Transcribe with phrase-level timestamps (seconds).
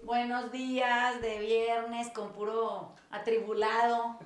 [0.00, 4.18] Buenos días de viernes con puro atribulado.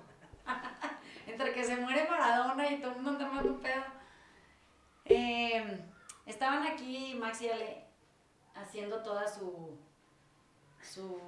[1.26, 3.82] Entre que se muere Maradona y todo el mundo anda un pedo.
[5.04, 5.80] Eh,
[6.24, 7.84] estaban aquí Max y Ale
[8.54, 9.76] haciendo toda su,
[10.80, 11.20] su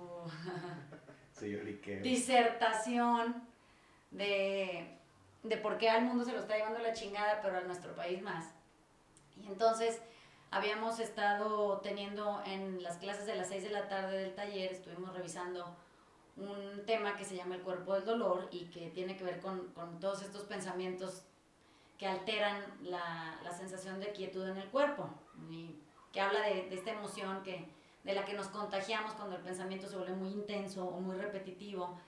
[2.03, 3.43] disertación
[4.11, 4.97] de,
[5.43, 8.23] de por qué al mundo se lo está llevando la chingada, pero a nuestro país
[8.23, 8.47] más.
[9.37, 10.01] Y entonces
[10.51, 15.15] habíamos estado teniendo en las clases de las 6 de la tarde del taller, estuvimos
[15.15, 15.77] revisando
[16.37, 19.69] un tema que se llama el cuerpo del dolor y que tiene que ver con,
[19.69, 21.25] con todos estos pensamientos
[21.99, 25.11] que alteran la, la, sensación de quietud en el cuerpo,
[25.51, 25.75] y
[26.13, 27.69] que habla de, de, esta emoción que,
[28.05, 31.99] de la que nos contagiamos cuando el pensamiento se vuelve muy intenso o muy repetitivo.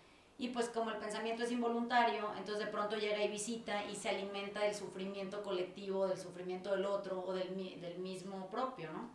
[0.41, 4.09] Y pues como el pensamiento es involuntario, entonces de pronto llega y visita y se
[4.09, 9.11] alimenta del sufrimiento colectivo, del sufrimiento del otro o del, del mismo propio, ¿no?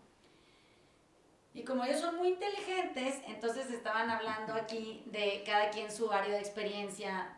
[1.56, 6.36] Y como ellos son muy inteligentes, entonces estaban hablando aquí de cada quien su área
[6.36, 7.36] de experiencia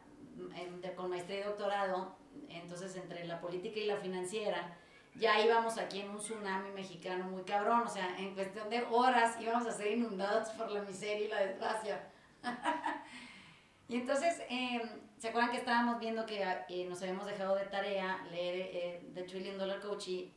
[0.98, 2.14] con maestría y doctorado,
[2.50, 4.78] entonces entre la política y la financiera,
[5.16, 9.40] ya íbamos aquí en un tsunami mexicano muy cabrón, o sea, en cuestión de horas
[9.40, 12.10] íbamos a ser inundados por la miseria y la desgracia.
[13.88, 14.82] y entonces, eh,
[15.18, 19.24] ¿se acuerdan que estábamos viendo que eh, nos habíamos dejado de tarea leer eh, The
[19.24, 20.34] Trillion Dollar Coach y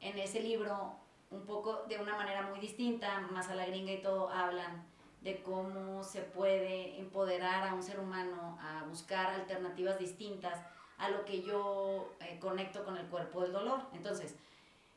[0.00, 0.96] en ese libro
[1.30, 4.84] un poco de una manera muy distinta, más a la gringa y todo, hablan
[5.22, 10.60] de cómo se puede empoderar a un ser humano a buscar alternativas distintas
[10.98, 13.80] a lo que yo eh, conecto con el cuerpo del dolor.
[13.94, 14.34] Entonces,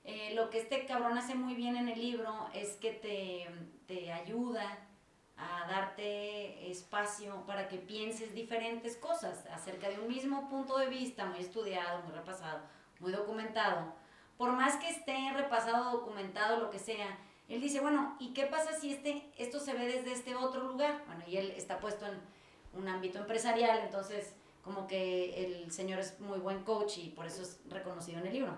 [0.04, 3.48] eh, lo que este cabrón hace muy bien en el libro es que te,
[3.88, 4.85] te ayuda
[5.38, 11.26] a darte espacio para que pienses diferentes cosas acerca de un mismo punto de vista
[11.26, 12.62] muy estudiado, muy repasado,
[13.00, 13.94] muy documentado
[14.38, 18.74] por más que esté repasado, documentado, lo que sea, él dice, bueno, ¿y qué pasa
[18.74, 21.04] si este, esto se ve desde este otro lugar?
[21.06, 22.20] Bueno, y él está puesto en
[22.74, 27.44] un ámbito empresarial, entonces como que el señor es muy buen coach y por eso
[27.44, 28.58] es reconocido en el libro.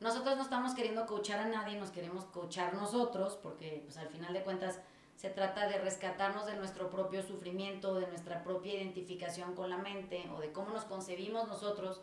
[0.00, 4.32] Nosotros no estamos queriendo coachar a nadie, nos queremos coachar nosotros, porque pues, al final
[4.32, 4.80] de cuentas
[5.16, 10.24] se trata de rescatarnos de nuestro propio sufrimiento, de nuestra propia identificación con la mente
[10.36, 12.00] o de cómo nos concebimos nosotros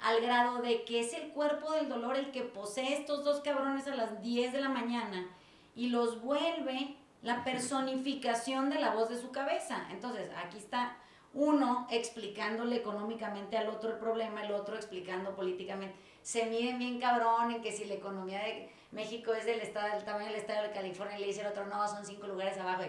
[0.00, 3.86] al grado de que es el cuerpo del dolor el que posee estos dos cabrones
[3.86, 5.28] a las 10 de la mañana
[5.76, 9.86] y los vuelve la personificación de la voz de su cabeza.
[9.90, 10.96] Entonces, aquí está
[11.32, 15.94] uno explicándole económicamente al otro el problema, el otro explicando políticamente.
[16.22, 20.04] Se miden bien cabrón en que si la economía de México es del estado del
[20.04, 22.82] tamaño del estado de California, le dice el otro, no, son cinco lugares abajo.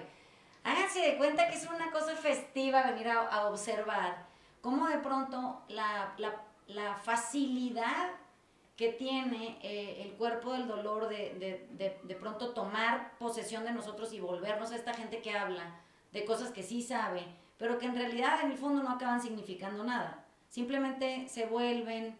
[0.63, 4.25] háganse de cuenta que es una cosa festiva venir a, observar
[4.61, 6.13] cómo de pronto la,
[6.67, 8.11] la facilidad
[8.81, 11.67] que tiene eh, el cuerpo del dolor de,
[12.03, 15.79] de, pronto tomar posesión de nosotros y volvernos a esta gente que habla
[16.11, 17.23] de cosas que sí sabe,
[17.59, 20.25] pero que en realidad en el fondo no acaban significando nada.
[20.49, 22.17] Simplemente se vuelven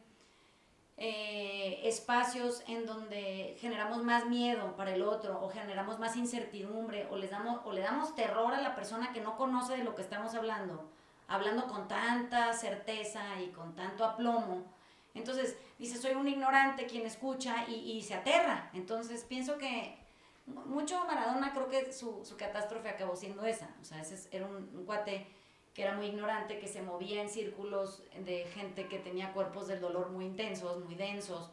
[1.03, 7.17] eh, espacios en donde generamos más miedo para el otro o generamos más incertidumbre o,
[7.17, 10.03] les damos, o le damos terror a la persona que no conoce de lo que
[10.03, 10.89] estamos hablando
[11.31, 14.65] hablando con tanta certeza y con tanto aplomo.
[15.13, 18.69] Entonces dice, soy un ignorante quien escucha y, se aterra.
[18.73, 19.97] Entonces pienso que
[20.45, 23.69] mucho Maradona creo que su, catástrofe acabó siendo esa.
[23.81, 25.25] O sea, ese era un, un, cuate
[25.73, 29.79] que era muy ignorante, que se movía en círculos de gente que tenía cuerpos del
[29.79, 31.51] dolor muy intensos, muy densos.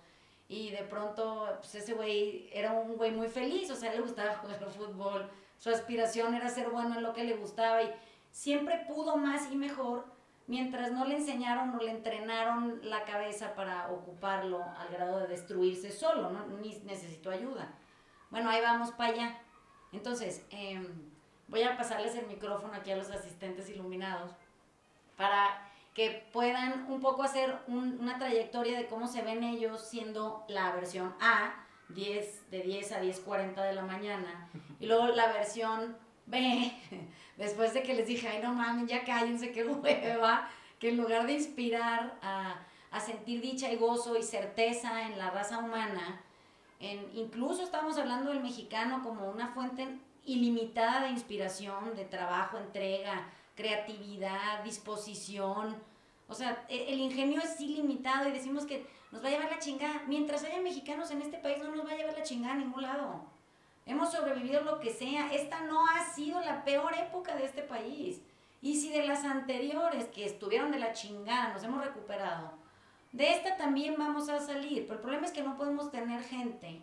[0.48, 4.36] Y de pronto, pues ese güey era un güey muy feliz, o sea, le gustaba
[4.40, 5.30] jugar al fútbol.
[5.58, 7.92] Su aspiración era ser bueno en lo que le gustaba y
[8.30, 10.04] siempre pudo más y mejor
[10.46, 15.92] mientras no le enseñaron o le entrenaron la cabeza para ocuparlo al grado de destruirse
[15.92, 16.30] solo,
[16.60, 17.74] ni necesitó ayuda.
[18.30, 19.42] Bueno, ahí vamos para allá.
[19.92, 21.07] Entonces, em,
[21.48, 24.30] voy a pasarles el micrófono aquí a los asistentes iluminados
[25.16, 30.70] para que puedan un poco hacer una trayectoria de cómo se ven ellos siendo la
[30.72, 31.54] versión A,
[31.88, 34.48] 10, de 10 a 10.40 de la mañana,
[34.78, 35.96] y luego la versión
[36.26, 36.72] B,
[37.36, 41.26] después de que les dije, ay, no mames, ya cállense, qué hueva, que en lugar
[41.26, 42.60] de inspirar a,
[42.92, 46.20] a sentir dicha y gozo y certeza en la raza humana,
[46.78, 53.30] en, incluso estamos hablando del mexicano como una fuente ilimitada de inspiración, de trabajo, entrega,
[53.56, 55.76] creatividad, disposición.
[56.28, 59.58] O sea, e, el ingenio es ilimitado y decimos que nos va a llevar la
[59.58, 60.02] chingada.
[60.06, 62.82] Mientras haya mexicanos en este país, no nos va a llevar la chingada a ningún
[62.82, 63.22] lado.
[63.86, 65.32] Hemos sobrevivido lo que sea.
[65.32, 68.20] Esta no ha sido la peor época de este país.
[68.60, 72.52] Y si de las anteriores que estuvieron de la chingada nos hemos recuperado,
[73.12, 74.82] de esta también vamos a salir.
[74.82, 76.82] Pero el problema es que no podemos tener gente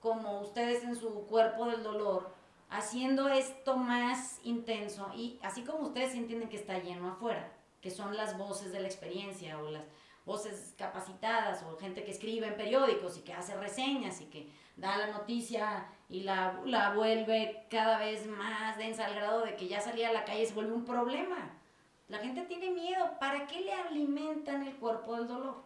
[0.00, 2.30] como ustedes en su cuerpo del dolor,
[2.70, 8.16] haciendo esto más intenso y así como ustedes entienden que está lleno afuera, que son
[8.16, 9.84] las voces de la experiencia o las
[10.26, 14.98] voces capacitadas o gente que escribe en periódicos y que hace reseñas y que da
[14.98, 19.80] la noticia y la, la vuelve cada vez más densa al grado de que ya
[19.80, 21.58] salir a la calle se vuelve un problema.
[22.08, 23.18] La gente tiene miedo.
[23.18, 25.62] ¿Para qué le alimentan el cuerpo del dolor?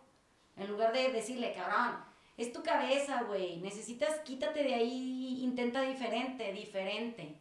[0.56, 1.96] En lugar de decirle, cabrón,
[2.36, 3.58] es tu cabeza, güey.
[3.58, 7.38] Necesitas, quítate de ahí, intenta diferente, diferente.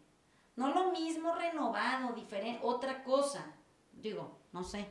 [0.56, 3.56] No lo mismo renovado, diferente, otra cosa.
[3.94, 4.88] Digo, no sé.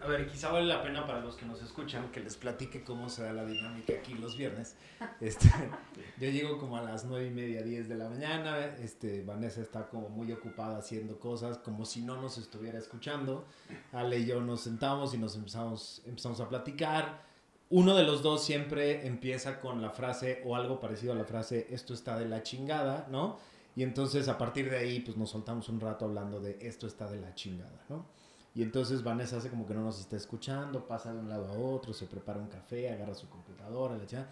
[0.00, 3.08] A ver, quizá vale la pena para los que nos escuchan que les platique cómo
[3.08, 4.76] se da la dinámica aquí los viernes.
[5.20, 5.48] Este,
[6.18, 8.64] yo llego como a las nueve y media, 10 de la mañana.
[8.78, 13.46] Este, Vanessa está como muy ocupada haciendo cosas, como si no nos estuviera escuchando.
[13.92, 17.25] Ale y yo nos sentamos y nos empezamos, empezamos a platicar.
[17.68, 21.66] Uno de los dos siempre empieza con la frase o algo parecido a la frase,
[21.70, 23.38] esto está de la chingada, ¿no?
[23.74, 27.10] Y entonces a partir de ahí, pues nos soltamos un rato hablando de esto está
[27.10, 28.06] de la chingada, ¿no?
[28.54, 31.58] Y entonces Vanessa hace como que no nos está escuchando, pasa de un lado a
[31.58, 34.28] otro, se prepara un café, agarra su computadora, le echa.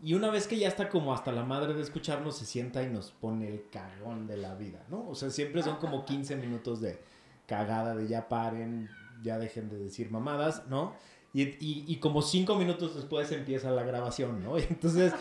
[0.00, 2.90] Y una vez que ya está como hasta la madre de escucharnos, se sienta y
[2.90, 5.08] nos pone el cagón de la vida, ¿no?
[5.08, 7.00] O sea, siempre son como 15 minutos de
[7.46, 8.88] cagada, de ya paren,
[9.24, 10.94] ya dejen de decir mamadas, ¿no?
[11.34, 14.56] Y, y, y, como cinco minutos después empieza la grabación, ¿no?
[14.58, 15.12] Entonces...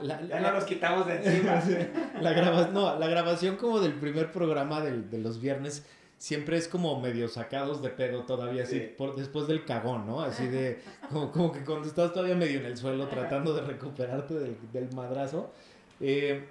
[0.00, 1.60] La, ya no nos quitamos de encima.
[2.20, 5.84] la, graba, no, la grabación como del primer programa del, de los viernes
[6.18, 10.20] siempre es como medio sacados de pedo todavía, así, por, después del cagón, ¿no?
[10.20, 10.80] Así de,
[11.10, 14.92] como, como, que cuando estás todavía medio en el suelo tratando de recuperarte del, del
[14.94, 15.52] madrazo.
[16.00, 16.46] Eh,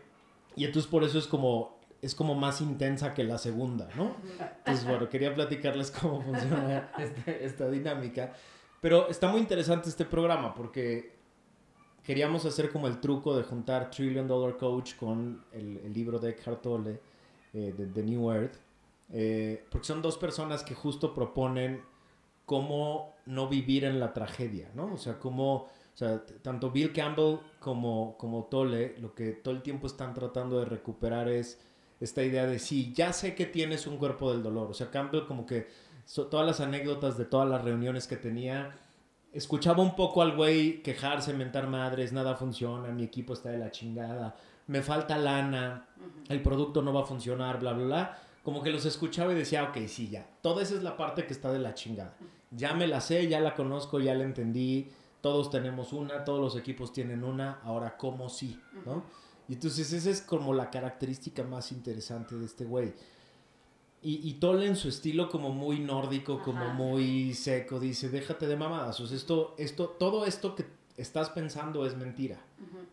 [0.56, 4.16] y entonces por eso es como, es como más intensa que la segunda, ¿no?
[4.58, 8.34] Entonces, bueno, quería platicarles cómo funciona este, esta dinámica.
[8.86, 11.16] Pero está muy interesante este programa porque
[12.04, 16.62] queríamos hacer como el truco de juntar Trillion Dollar Coach con el, libro de Eckhart
[16.62, 17.02] Tolle,
[17.52, 18.58] eh, de The New Earth
[19.12, 21.82] eh, porque son dos personas que justo proponen
[22.46, 24.94] cómo no vivir en la tragedia, ¿no?
[24.94, 29.64] O sea, cómo, o sea, tanto Bill Campbell como, como Tolle, lo que todo el
[29.64, 31.60] tiempo están tratando de recuperar es
[32.00, 34.70] esta idea de, sí, ya sé que tienes un cuerpo del dolor.
[34.70, 35.70] O sea, Campbell como que
[36.06, 38.78] todas las anécdotas de todas las reuniones que tenía,
[39.34, 43.72] escuchaba un poco al güey quejarse, mentar madres, nada funciona, mi equipo está de la
[43.72, 44.36] chingada,
[44.68, 45.88] me falta lana,
[46.30, 49.64] el producto no va a funcionar, bla, bla, bla como que los escuchaba y decía,
[49.64, 50.30] ok, sí, ya.
[50.44, 52.16] Toda esa es la parte que está de la chingada.
[52.52, 54.92] Ya me la sé, ya la conozco, ya la entendí.
[55.20, 57.60] Todos tenemos una, todos los equipos tienen una.
[57.64, 58.62] Ahora, ¿cómo sí?
[58.86, 59.04] ¿No?
[59.48, 62.94] Y entonces esa es como la característica más interesante de este güey.
[64.06, 68.56] Y, y Tole en su estilo como muy nórdico, como muy seco, dice, déjate de
[68.56, 69.00] mamadas.
[69.00, 72.40] O sea, esto, esto, todo esto que estás pensando es mentira.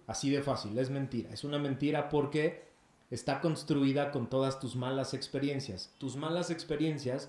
[0.07, 1.29] Así de fácil, es mentira.
[1.31, 2.65] Es una mentira porque
[3.11, 5.95] está construida con todas tus malas experiencias.
[5.99, 7.29] Tus malas experiencias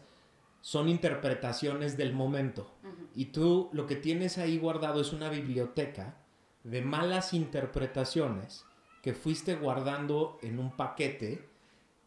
[0.61, 2.71] son interpretaciones del momento.
[3.13, 6.15] Y tú lo que tienes ahí guardado es una biblioteca
[6.63, 8.63] de malas interpretaciones
[9.01, 11.45] que fuiste guardando en un paquete.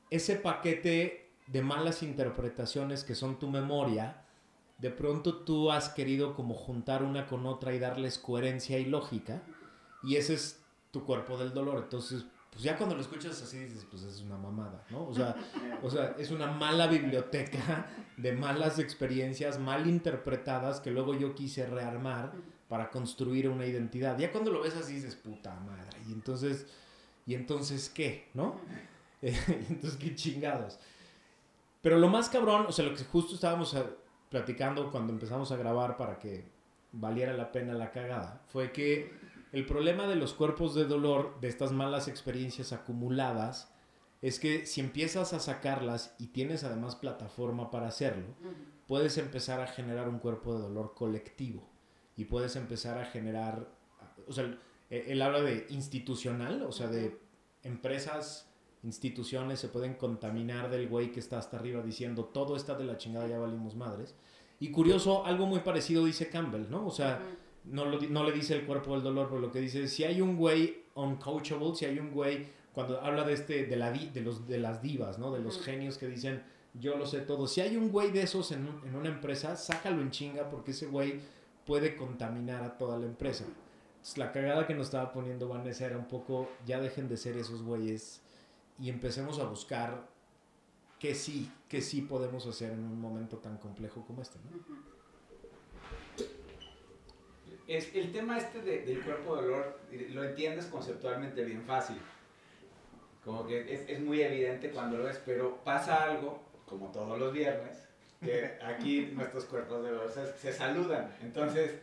[0.08, 4.24] Ese paquete de malas interpretaciones que son tu memoria,
[4.78, 9.42] de pronto tú has querido como juntar una con otra y darles coherencia y lógica.
[10.02, 10.60] Y ese es
[10.90, 11.78] tu cuerpo del dolor.
[11.84, 15.06] Entonces, pues ya cuando lo escuchas así dices, pues es una mamada, ¿no?
[15.06, 15.36] O sea,
[15.82, 17.86] o sea, es una mala biblioteca
[18.16, 22.32] de malas experiencias mal interpretadas que luego yo quise rearmar
[22.68, 24.18] para construir una identidad.
[24.18, 25.98] Ya cuando lo ves así dices, puta madre.
[26.08, 26.66] Y entonces,
[27.26, 28.28] ¿y entonces qué?
[28.34, 28.60] ¿No?
[29.22, 30.78] entonces, qué chingados.
[31.86, 33.76] Pero lo más cabrón, o sea, lo que justo estábamos
[34.28, 36.50] platicando cuando empezamos a grabar para que
[36.90, 39.12] valiera la pena la cagada, fue que
[39.52, 43.72] el problema de los cuerpos de dolor, de estas malas experiencias acumuladas,
[44.20, 48.34] es que si empiezas a sacarlas y tienes además plataforma para hacerlo,
[48.88, 51.70] puedes empezar a generar un cuerpo de dolor colectivo
[52.16, 53.68] y puedes empezar a generar,
[54.26, 54.58] o sea,
[54.90, 57.16] él habla de institucional, o sea, de
[57.62, 58.45] empresas,
[58.86, 62.96] instituciones se pueden contaminar del güey que está hasta arriba diciendo todo está de la
[62.96, 64.14] chingada, ya valimos madres.
[64.60, 66.86] Y curioso, algo muy parecido dice Campbell, ¿no?
[66.86, 67.20] O sea,
[67.64, 70.20] no, no le dice el cuerpo del dolor, pero lo que dice es, si hay
[70.20, 74.46] un güey uncoachable, si hay un güey, cuando habla de, este, de, la, de, los,
[74.46, 75.32] de las divas, ¿no?
[75.32, 77.48] De los genios que dicen, yo lo sé todo.
[77.48, 80.86] Si hay un güey de esos en, en una empresa, sácalo en chinga porque ese
[80.86, 81.20] güey
[81.66, 83.44] puede contaminar a toda la empresa.
[84.14, 87.62] la cagada que nos estaba poniendo Vanessa era un poco, ya dejen de ser esos
[87.62, 88.22] güeyes
[88.78, 90.08] y empecemos a buscar
[90.98, 94.96] que sí, que sí podemos hacer en un momento tan complejo como este, ¿no?
[97.66, 99.80] es, el tema este de, del cuerpo de dolor
[100.10, 101.96] lo entiendes conceptualmente bien fácil.
[103.24, 107.32] como que es, es muy evidente cuando lo ves, pero pasa algo, como todos los
[107.32, 107.88] viernes,
[108.20, 111.14] que aquí nuestros cuerpos de dolor se, se saludan.
[111.22, 111.80] Entonces,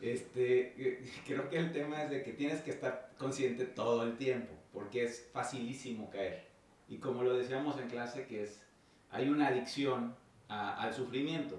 [0.00, 4.52] este, creo que el tema es de que tienes que estar consciente todo el tiempo,
[4.76, 6.44] porque es facilísimo caer.
[6.86, 8.62] Y como lo decíamos en clase, que es,
[9.10, 10.14] hay una adicción
[10.48, 11.56] a- al sufrimiento.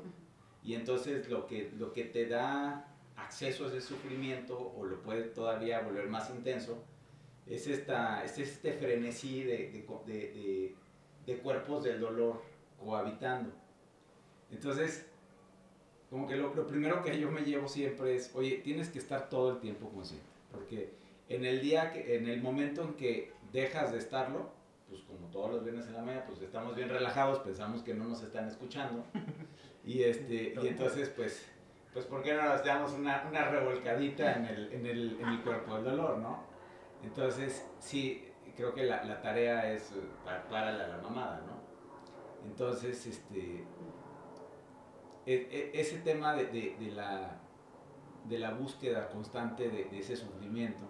[0.63, 5.23] Y entonces lo que, lo que te da acceso a ese sufrimiento, o lo puede
[5.23, 6.77] todavía volver más intenso,
[7.47, 9.57] es, esta, es este frenesí de,
[10.05, 10.75] de, de-
[11.25, 12.43] de cuerpos del dolor
[12.79, 13.49] cohabitando.
[14.51, 15.07] Entonces,
[16.11, 19.27] como que lo, lo primero que yo me llevo siempre es, oye, tienes que estar
[19.27, 20.93] todo el tiempo consciente, porque
[21.29, 24.49] en el día, que, en el momento en que dejas de estarlo,
[24.89, 28.05] pues como todos los viernes en la mañana, pues estamos bien relajados, pensamos que no
[28.05, 29.03] nos están escuchando,
[29.83, 31.45] y, este, y entonces, pues,
[31.93, 35.83] pues, ¿por qué no nos damos una, una revolcadita en el, en, el, cuerpo del
[35.85, 36.43] dolor, no?
[37.03, 41.57] Entonces, sí, creo que la, la tarea es eh, pa- párale a la mamada, ¿no?
[42.49, 43.63] Entonces, este,
[45.25, 47.39] e- e- ese tema de, de- de la,
[48.25, 50.85] de la búsqueda constante de, de ese sufrimiento,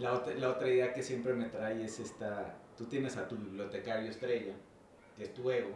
[0.00, 3.36] la otra, la otra idea que siempre me trae es esta, tú tienes a tu
[3.36, 4.54] bibliotecario estrella,
[5.16, 5.70] que es tu ego,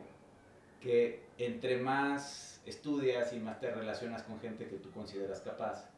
[0.81, 5.91] que entre más estudias y más te relacionas con gente que tú consideras capaz,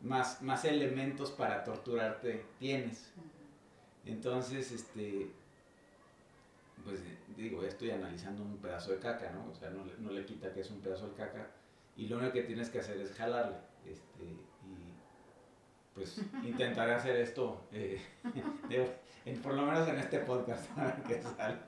[0.00, 3.12] más, más elementos para torturarte tienes.
[4.04, 5.30] Entonces, este,
[6.84, 7.00] pues
[7.36, 9.50] digo, estoy analizando un pedazo de caca, ¿no?
[9.50, 11.46] O sea, no, le- no le quita que es un pedazo de caca
[11.96, 13.56] y lo único que tienes que hacer es jalarle.
[13.86, 14.24] Este,
[15.94, 18.00] pues intentaré hacer esto, eh,
[19.42, 20.64] por lo menos en este podcast,
[21.06, 21.58] qué sale.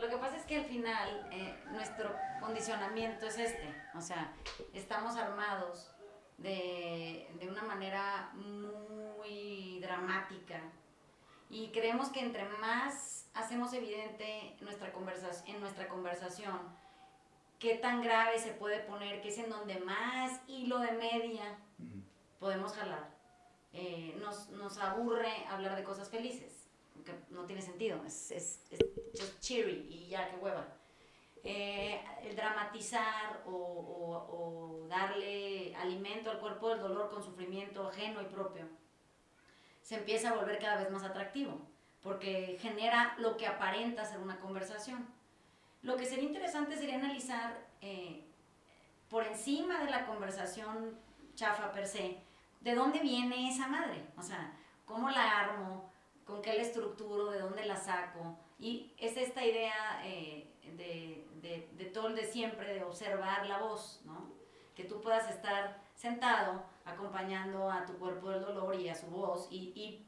[0.00, 4.32] Lo que pasa es que al final eh, nuestro condicionamiento es este, o sea,
[4.74, 5.90] estamos armados
[6.36, 10.60] de, de una manera muy dramática
[11.50, 16.58] y creemos que entre más hacemos evidente nuestra conversa- en nuestra conversación
[17.58, 21.58] qué tan grave se puede poner, que es en donde más hilo de media
[22.38, 23.08] podemos jalar.
[23.72, 26.68] Eh, nos, nos aburre hablar de cosas felices,
[27.04, 28.80] que no tiene sentido, es, es, es
[29.18, 30.66] just cheery y ya, qué hueva.
[31.44, 38.20] Eh, el dramatizar o, o- o darle alimento al cuerpo del dolor con sufrimiento ajeno
[38.22, 38.66] y propio
[39.82, 41.60] se empieza a volver cada vez más atractivo,
[42.02, 45.06] porque genera lo que aparenta ser una conversación.
[45.82, 48.24] Lo que sería interesante sería analizar eh,
[49.08, 50.98] por encima de la conversación
[51.36, 52.18] chafa per se,
[52.60, 54.52] de dónde viene esa madre, o sea,
[54.84, 55.92] cómo la armo,
[56.24, 58.36] con qué la estructuro, de dónde la saco.
[58.58, 63.58] Y es esta idea eh, de, de, de todo el de siempre, de observar la
[63.58, 64.30] voz, ¿no?
[64.74, 69.48] Que tú puedas estar sentado acompañando a tu cuerpo del dolor y a su voz
[69.50, 70.06] y, y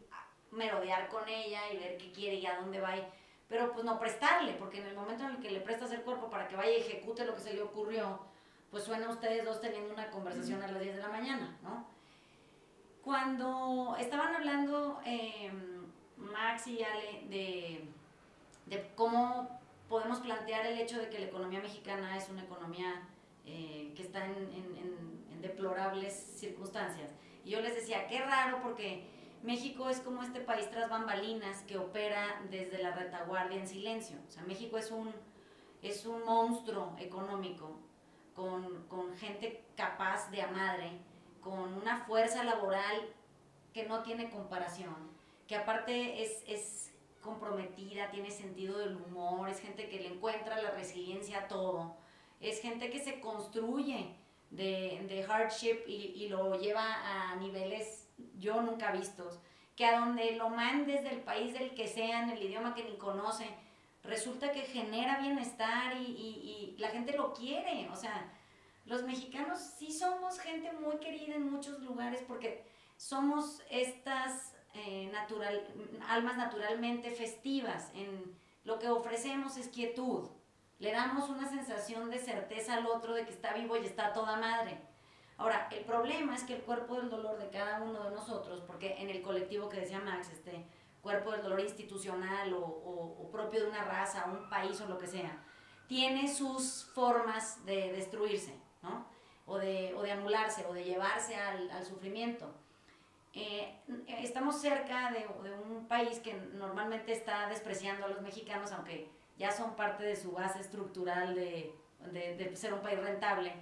[0.50, 2.96] merodear con ella y ver qué quiere y a dónde va.
[2.96, 3.06] y-
[3.48, 6.30] pero pues no prestarle, porque en el momento en el que le prestas el cuerpo
[6.30, 8.20] para que vaya y ejecute lo que se le ocurrió,
[8.70, 11.84] pues suena a ustedes dos teniendo una conversación a las 10 de la mañana, ¿no?
[13.04, 15.50] Cuando estaban hablando eh,
[16.16, 22.28] Max y Ale de, cómo podemos plantear el hecho de que la economía mexicana es
[22.28, 23.08] una economía
[23.44, 27.10] eh, que está en deplorables circunstancias.
[27.44, 29.04] Y yo les decía, qué raro porque
[29.42, 34.18] México es como este país tras bambalinas que opera desde la retaguardia en silencio.
[34.28, 35.12] O sea, México es un,
[35.82, 37.78] es un monstruo económico
[38.34, 40.90] con, con gente capaz de a madre,
[41.40, 43.00] con una fuerza laboral
[43.72, 44.94] que no tiene comparación,
[45.46, 50.70] que aparte es, es comprometida, tiene sentido del humor, es gente que le encuentra la
[50.70, 51.96] resiliencia a todo,
[52.40, 54.14] es gente que se construye
[54.50, 56.84] de, de hardship y, y lo lleva
[57.32, 59.38] a niveles yo nunca vistos,
[59.76, 62.96] que a donde lo mandes del país del que sea, en el idioma que ni
[62.96, 63.46] conoce,
[64.02, 68.30] resulta que genera bienestar y, y- y la gente lo quiere, o sea,
[68.90, 72.64] los mexicanos sí somos gente muy querida en muchos lugares porque
[72.96, 75.66] somos estas eh, natural,
[76.08, 77.90] almas naturalmente festivas.
[77.94, 80.28] En lo que ofrecemos es quietud.
[80.80, 84.36] Le damos una sensación de certeza al otro de que está vivo y está toda
[84.36, 84.80] madre.
[85.36, 88.96] Ahora, el problema es que el cuerpo del dolor de cada uno de nosotros, porque
[88.98, 90.66] en el colectivo que decía Max, este
[91.00, 94.98] cuerpo del dolor institucional o, o- o propio de una raza, un país o lo
[94.98, 95.42] que sea,
[95.86, 98.54] tiene sus formas de destruirse.
[99.52, 102.46] O de, o de anularse, o de llevarse al, al sufrimiento.
[103.34, 103.74] Eh,
[104.08, 109.50] estamos cerca de, de un país que normalmente está despreciando a los mexicanos, aunque ya
[109.50, 111.74] son parte de su base estructural de,
[112.12, 113.52] de- de ser un país rentable.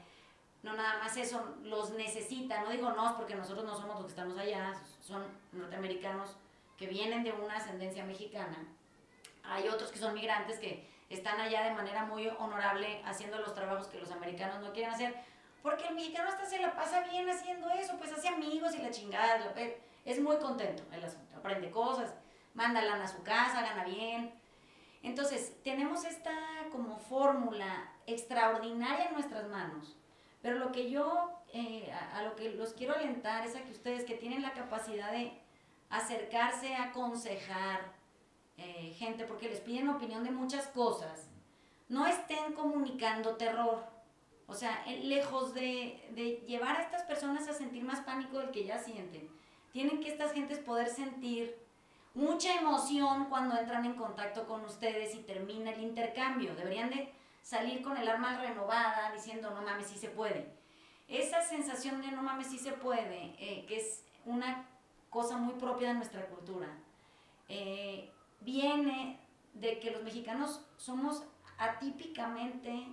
[0.62, 4.10] No nada más eso, los necesita, no digo nos porque nosotros no somos los que
[4.16, 6.36] estamos allá, son norteamericanos
[6.76, 8.58] que vienen de una ascendencia mexicana.
[9.42, 13.86] Hay otros que son migrantes que están allá de manera muy honorable haciendo los trabajos
[13.88, 15.14] que los americanos no quieren hacer,
[15.62, 18.90] porque el mexicano hasta se la pasa bien haciendo eso, pues hace amigos y la
[18.90, 19.52] chingada,
[20.04, 22.14] es muy contento el asunto, aprende cosas,
[22.54, 24.32] manda lana a su casa, gana bien.
[25.02, 26.32] Entonces, tenemos esta
[26.72, 29.96] como fórmula extraordinaria en nuestras manos,
[30.42, 34.04] pero lo que yo, eh, a, lo que los quiero alentar es a que ustedes
[34.04, 35.32] que tienen la capacidad de
[35.90, 37.92] acercarse a aconsejar
[38.56, 41.28] eh, gente, porque les piden opinión de muchas cosas,
[41.88, 43.84] no estén comunicando terror.
[44.48, 48.64] O sea, lejos de, de llevar a estas personas a sentir más pánico del que
[48.64, 49.28] ya sienten,
[49.72, 51.54] tienen que estas gentes poder sentir
[52.14, 56.54] mucha emoción cuando entran en contacto con ustedes y termina el intercambio.
[56.56, 57.12] Deberían de
[57.42, 60.50] salir con el arma renovada diciendo, no mames, sí se puede.
[61.06, 64.66] Esa sensación de no mames, sí se puede, eh, que es una
[65.10, 66.68] cosa muy propia de nuestra cultura,
[67.48, 69.18] eh, viene
[69.54, 71.22] de que los mexicanos somos
[71.56, 72.88] atípicamente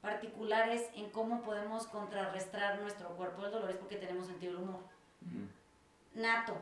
[0.00, 4.80] particulares en cómo podemos contrarrestar nuestro cuerpo del dolor es porque tenemos sentido del humor.
[6.14, 6.56] Nato.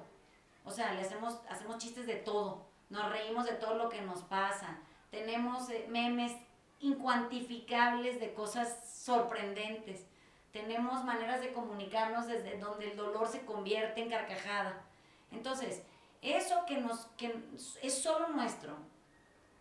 [0.64, 4.22] O sea, le hacemos, hacemos chistes de todo, nos reímos de todo lo que nos
[4.22, 4.78] pasa,
[5.10, 6.32] tenemos eh, memes
[6.80, 10.04] incuantificables de cosas sorprendentes,
[10.52, 14.82] tenemos maneras de comunicarnos desde donde el dolor se convierte en carcajada.
[15.30, 15.82] Entonces,
[16.20, 17.32] eso que, nos, que
[17.82, 18.76] es solo nuestro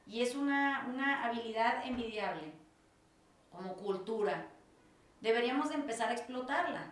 [0.07, 2.51] y es una, una habilidad envidiable
[3.55, 4.47] como cultura,
[5.21, 6.91] deberíamos de empezar a explotarla.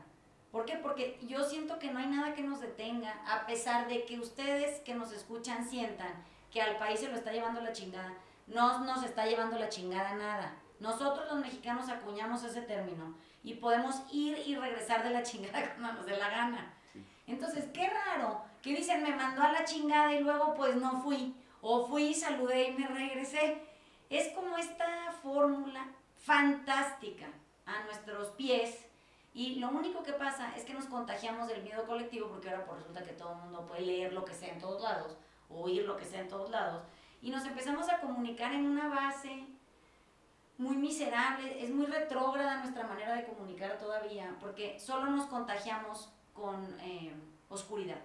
[0.52, 0.76] ¿Por qué?
[0.78, 4.82] Porque yo siento que no hay nada que nos detenga, a pesar de que ustedes
[4.82, 8.14] que nos escuchan sientan que al país se lo está llevando la chingada.
[8.46, 10.56] No nos está llevando la chingada nada.
[10.80, 15.94] Nosotros los mexicanos acuñamos ese término y podemos ir y regresar de la chingada cuando
[15.94, 16.74] nos dé la gana.
[17.26, 21.36] Entonces, qué raro que dicen me mandó a la chingada y luego pues no fui.
[21.62, 23.62] O fui, saludé y me regresé.
[24.10, 25.88] Es como esta fórmula
[26.24, 27.28] fantástica
[27.66, 28.86] a nuestros pies
[29.34, 32.80] y lo único que pasa es que nos contagiamos del miedo colectivo porque ahora pues
[32.80, 35.18] resulta que todo el mundo puede leer lo que sea en todos lados,
[35.50, 36.84] oír lo que sea en todos lados,
[37.22, 39.46] y nos empezamos a comunicar en una base
[40.58, 46.64] muy miserable, es muy retrógrada nuestra manera de comunicar todavía, porque solo nos contagiamos con
[46.82, 47.14] eh,
[47.50, 48.00] oscuridad.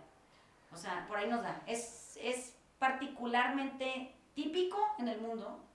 [0.73, 1.63] O sea, por ahí nos da.
[1.67, 5.68] Es, es particularmente típico en el mundo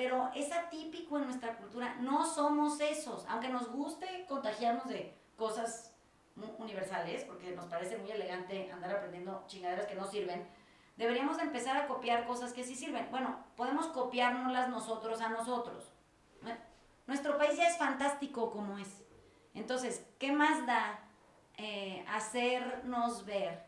[0.00, 1.94] pero es atípico en nuestra cultura.
[2.00, 5.94] No somos esos, aunque nos guste contagiarnos de cosas
[6.56, 10.48] universales, porque nos parece muy elegante andar aprendiendo chingaderas que no sirven,
[10.96, 13.08] deberíamos empezar a copiar cosas que sí sirven.
[13.10, 15.92] Bueno, podemos copiárnoslas nosotros a nosotros.
[17.06, 19.04] Nuestro país ya es fantástico como es.
[19.52, 20.98] Entonces, ¿qué más da
[21.58, 23.66] eh, hacernos ver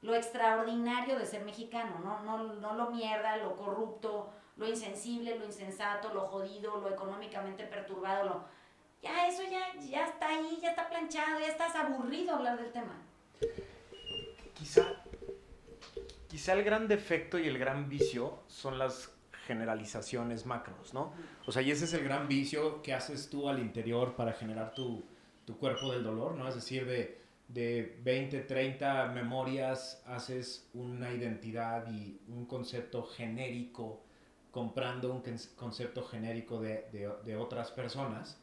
[0.00, 1.98] lo extraordinario de ser mexicano?
[1.98, 7.64] No, no, no lo mierda, lo corrupto, lo insensible, lo insensato, lo jodido, lo económicamente
[7.64, 8.56] perturbado, lo...
[9.02, 12.96] Ya eso ya, ya está ahí, ya está planchado, ya estás aburrido hablar del tema.
[14.54, 15.02] Quizá,
[16.28, 19.12] quizá el gran defecto y el gran vicio son las
[19.46, 21.12] generalizaciones macros, ¿no?
[21.46, 24.74] O sea, y ese es el gran vicio que haces tú al interior para generar
[24.74, 25.04] tu,
[25.44, 26.48] tu cuerpo del dolor, ¿no?
[26.48, 34.05] Es decir, de, de 20, 30 memorias haces una identidad y un concepto genérico
[34.56, 35.22] comprando un
[35.54, 36.86] concepto genérico de,
[37.26, 38.40] de, otras personas,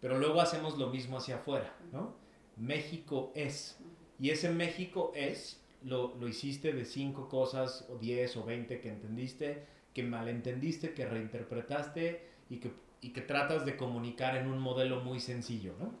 [0.00, 2.14] pero luego hacemos lo mismo hacia afuera, ¿no?
[2.56, 3.76] México es.
[4.18, 8.88] Y ese México es, lo, lo hiciste de cinco cosas, o diez o veinte que
[8.88, 15.00] entendiste, que malentendiste, que reinterpretaste y que, y que tratas de comunicar en un modelo
[15.00, 15.92] muy sencillo, ¿no?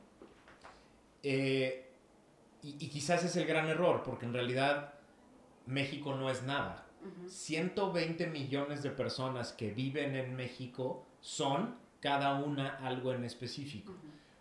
[1.22, 1.90] Eh,
[2.62, 4.94] y, y quizás es el gran error, porque en realidad
[5.66, 6.86] México no es nada.
[7.26, 13.92] 120 millones de personas que viven en México son cada una algo en específico.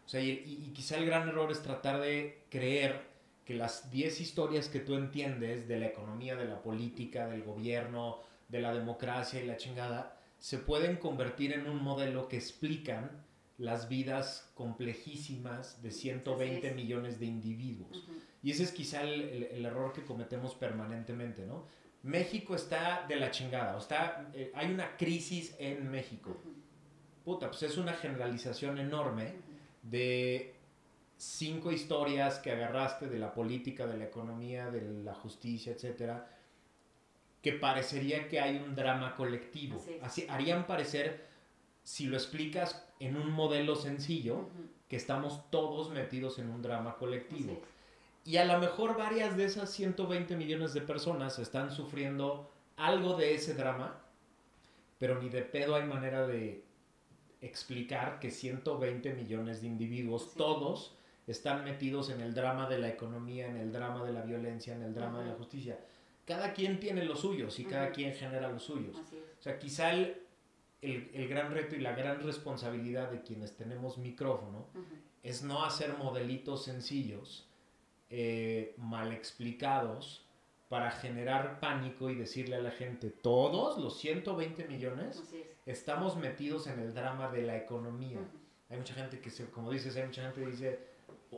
[0.06, 3.02] O sea, y, quizá el gran error es tratar de creer
[3.46, 8.20] que las 10 historias que tú entiendes de la economía, de la política, del gobierno,
[8.50, 13.12] de la democracia y la chingada, se pueden convertir en un modelo que explican
[13.58, 18.08] las vidas complejísimas de 120 millones de individuos.
[18.42, 21.68] Y ese es quizá el, el, error que cometemos permanentemente, ¿no?
[22.04, 26.36] México está de la chingada, o está, eh, hay una crisis en México.
[27.24, 29.34] Puta, pues es una generalización enorme
[29.84, 30.56] de
[31.18, 36.28] cinco historias que agarraste de la política, de la economía, de la justicia, etcétera,
[37.44, 39.80] que parecería que hay un drama colectivo.
[40.02, 41.28] Así, harían parecer,
[41.84, 44.50] si lo explicas en un modelo sencillo,
[44.88, 47.62] que estamos todos metidos en un drama colectivo.
[48.24, 53.34] Y a lo mejor varias de esas 120 millones de personas están sufriendo algo de
[53.34, 54.00] ese drama,
[55.00, 56.64] pero ni de pedo hay manera de
[57.42, 60.96] explicar que 120 millones de individuos, todos,
[61.28, 64.84] están metidos en el drama de la economía, en el drama de la violencia, en
[64.84, 65.80] el drama de la justicia.
[66.26, 68.96] Cada quien tiene los suyos y cada quien genera los suyos.
[68.98, 70.18] O sea, quizá el,
[70.82, 74.68] el, gran reto y la gran responsabilidad de quienes tenemos micrófono
[75.24, 77.48] es no hacer modelitos sencillos,
[78.12, 80.26] eh, mal explicados,
[80.72, 85.22] para generar pánico y decirle a la gente, todos los 120 millones
[85.66, 88.20] estamos metidos en el drama de la economía.
[88.70, 90.80] Hay mucha gente que, se, como dices, hay mucha gente que dice,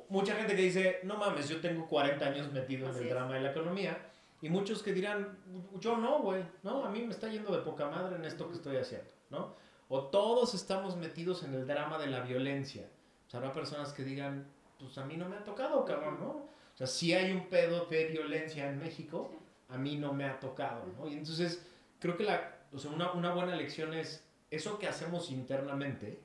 [0.09, 3.41] mucha gente que dice, no mames, yo tengo 40 años metido en el drama de
[3.41, 3.97] la economía.
[4.39, 5.35] Y muchos que dirán,
[5.79, 8.55] yo no, güey, no, a mí me está yendo de poca madre en esto que
[8.57, 9.55] estoy haciendo, ¿no?
[9.89, 12.87] O todos estamos metidos en el drama de la violencia.
[13.25, 14.45] O sea, habrá personas que digan,
[14.77, 16.53] pues a mí no me ha tocado, cabrón, ¿no?
[16.73, 19.31] O sea, si hay un pedo de violencia en México,
[19.69, 21.07] a mí no me ha tocado, ¿no?
[21.07, 21.65] Y entonces,
[21.99, 26.19] creo que la, o sea, una, una buena lección es, eso que hacemos internamente,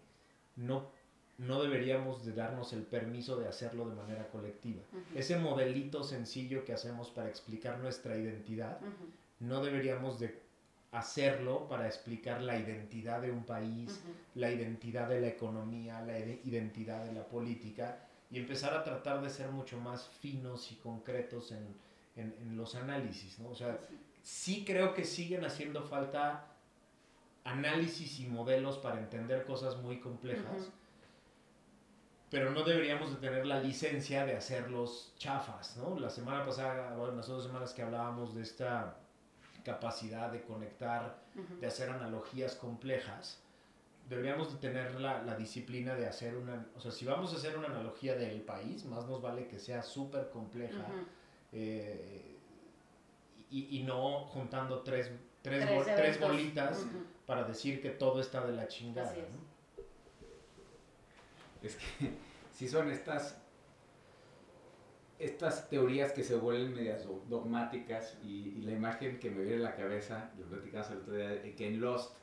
[0.56, 0.90] no,
[1.38, 4.82] no deberíamos de darnos el permiso de hacerlo de manera colectiva.
[5.14, 8.80] Ese modelito sencillo que hacemos para explicar nuestra identidad,
[9.40, 10.42] no deberíamos de
[10.92, 14.00] hacerlo para explicar la identidad de un país,
[14.34, 19.30] la identidad de la economía, la identidad de la política, y empezar a tratar de
[19.30, 21.74] ser mucho más finos y concretos en,
[22.16, 23.50] en, los análisis, ¿no?
[23.50, 23.78] O sea,
[24.22, 26.46] sí creo que siguen haciendo falta
[27.44, 30.70] análisis y modelos para entender cosas muy complejas,
[32.30, 35.98] pero no deberíamos de tener la licencia de hacerlos chafas, ¿no?
[35.98, 38.98] La semana pasada, bueno, las dos semanas que hablábamos de esta
[39.64, 41.18] capacidad de conectar,
[41.60, 43.42] de hacer analogías complejas,
[44.08, 47.56] deberíamos de tener la, la, disciplina de hacer una, o sea, si vamos a hacer
[47.58, 50.86] una analogía del país, más nos vale que sea súper compleja
[51.52, 52.36] eh,
[53.50, 55.10] y, y, no juntando tres,
[55.42, 56.86] tres, tres, bolitas
[57.26, 59.12] para decir que todo está de la chingada.
[59.12, 59.18] Es.
[59.18, 59.48] ¿no?
[61.62, 62.10] es que
[62.52, 63.42] si son estas
[65.18, 69.70] estas teorías que se vuelven medias dogmáticas y, y, la imagen que me viene a
[69.70, 72.16] la cabeza, lo platicamos el otro día, que en Lost,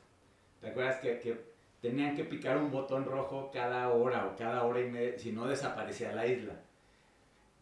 [0.62, 4.80] ¿te acuerdas que, que tenían que picar un botón rojo cada hora o cada hora
[4.80, 6.54] y media, si no desaparecía la isla.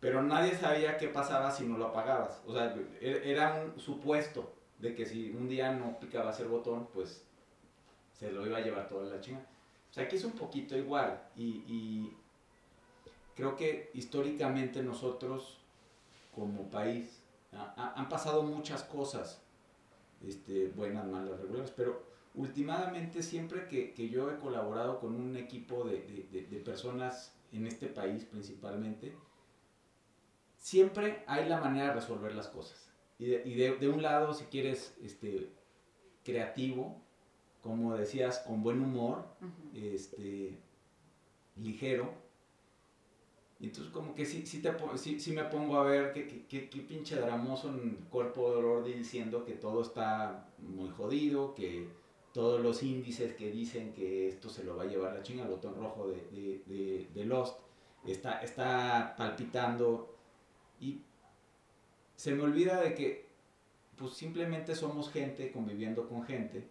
[0.00, 2.42] Pero nadie sabía qué pasaba si no lo apagabas.
[2.46, 6.88] O sea, e-, era un supuesto de que si un día no picabas el botón,
[6.92, 7.24] pues
[8.12, 9.40] se lo iba a llevar toda la chinga.
[9.90, 11.22] O sea, aquí es un poquito igual.
[11.36, 12.12] Y,
[13.34, 15.58] creo que históricamente nosotros,
[16.34, 17.20] como país,
[17.76, 19.40] han pasado muchas cosas,
[20.24, 25.84] este, buenas, malas, regulares, pero últimamente siempre que, que, yo he colaborado con un equipo
[25.84, 29.14] de, de, de, personas en este país principalmente,
[30.58, 32.90] siempre hay la manera de resolver las cosas.
[33.18, 35.48] Y de, y de un lado, si quieres, este,
[36.24, 37.00] creativo,
[37.62, 39.24] como decías, con buen humor,
[39.72, 40.58] este,
[41.56, 42.12] ligero.
[43.60, 46.80] Entonces como que sí, sí, te, sí, sí me pongo a ver qué, qué, qué
[46.80, 51.88] pinche dramoso en cuerpo de dolor diciendo que todo está muy jodido, que
[52.34, 55.50] todos los índices que dicen que esto se lo va a llevar la chinga, el
[55.50, 57.60] botón rojo de, de, de, Lost,
[58.04, 60.16] está, está palpitando
[60.80, 61.00] y
[62.16, 63.28] se me olvida de que
[63.96, 66.68] pues simplemente somos gente conviviendo con gente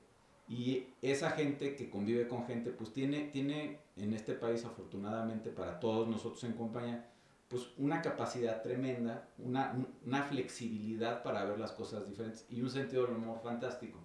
[0.49, 5.79] y esa gente que convive con gente pues tiene, tiene en este país afortunadamente para
[5.79, 7.09] todos nosotros en compañía
[7.47, 9.73] pues una capacidad tremenda, una,
[10.05, 13.99] una flexibilidad para ver las cosas diferentes y un sentido del humor fantástico.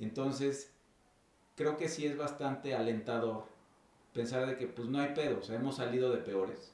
[0.00, 0.72] Entonces,
[1.58, 3.44] creo que sí es bastante alentador
[4.14, 6.72] pensar de que pues no hay pedos, hemos salido de peores.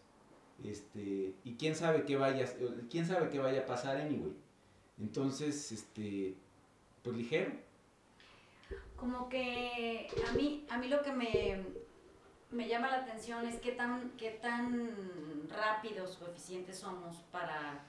[0.62, 2.46] Este, y quién sabe qué vaya,
[2.90, 4.36] quién sabe qué vaya a pasar anyway.
[5.00, 6.36] Entonces, este,
[7.02, 7.52] pues ligero.
[8.96, 11.64] Como que a mí, a mí lo que me,
[12.50, 17.84] me llama la atención es qué tan, qué tan rápidos o eficientes somos para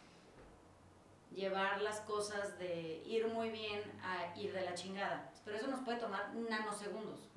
[1.35, 5.29] llevar las cosas de ir muy bien a ir de la chingada.
[5.45, 7.29] Pero eso nos puede tomar nanosegundos.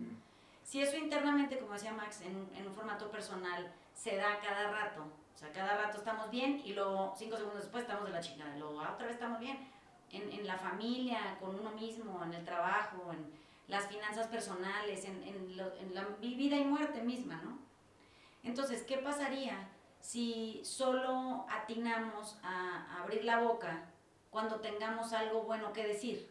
[0.65, 5.39] Si eso internamente, como decía Max, en, un formato personal, se da cada rato, o
[5.39, 8.81] sea, cada rato estamos bien y luego cinco segundos después estamos de la chingada, luego
[8.81, 9.69] ah, otra vez estamos bien,
[10.11, 13.31] en, en, la familia, con uno mismo, en el trabajo, en
[13.69, 17.59] las finanzas personales, en, en, en la vida y muerte misma, ¿no?
[18.43, 19.69] Entonces, ¿qué pasaría
[20.01, 23.85] si solo atinamos a abrir la boca
[24.31, 26.31] cuando tengamos algo bueno que decir.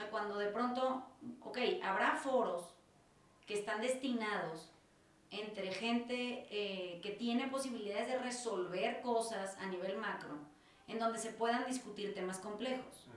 [0.00, 1.02] Sea, cuando de pronto,
[1.42, 2.74] ok, habrá foros
[3.46, 4.70] que están destinados
[5.30, 10.38] entre gente eh, que tiene posibilidades de resolver cosas a nivel macro,
[10.88, 13.08] en donde se puedan discutir temas complejos.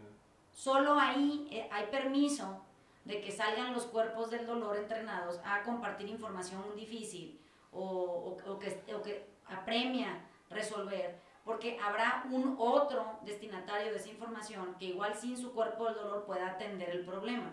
[0.52, 2.62] Solo ahí eh, hay permiso
[3.06, 7.40] de que salgan los cuerpos del dolor entrenados a compartir información difícil
[7.72, 10.20] o, o, que, o que apremia
[10.50, 15.96] resolver, porque habrá un otro destinatario de esa información que igual sin su cuerpo del
[15.96, 17.52] dolor pueda atender el problema.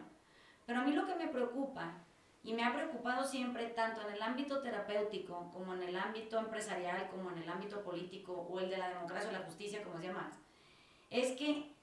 [0.67, 1.95] Pero a mí lo que me preocupa,
[2.43, 7.09] y me ha preocupado siempre tanto en el ámbito terapéutico como en el ámbito empresarial,
[7.11, 10.13] como en el ámbito político o el de la democracia o la justicia, como decía
[10.13, 10.39] más,
[11.11, 11.75] es que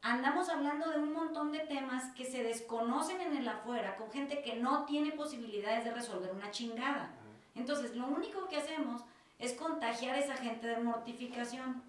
[0.00, 4.42] andamos hablando de un montón de temas que se desconocen en el afuera con gente
[4.42, 7.10] que no tiene posibilidades de resolver una chingada.
[7.54, 9.02] Entonces, lo único que hacemos
[9.38, 11.82] es contagiar a esa gente de mortificación.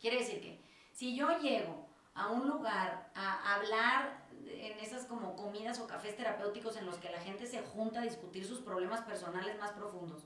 [0.00, 0.60] Quiere decir que
[0.92, 6.76] si yo llego a un lugar a hablar en esas como comidas o cafés terapéuticos
[6.76, 10.24] en los que la gente se junta a discutir sus problemas personales más profundos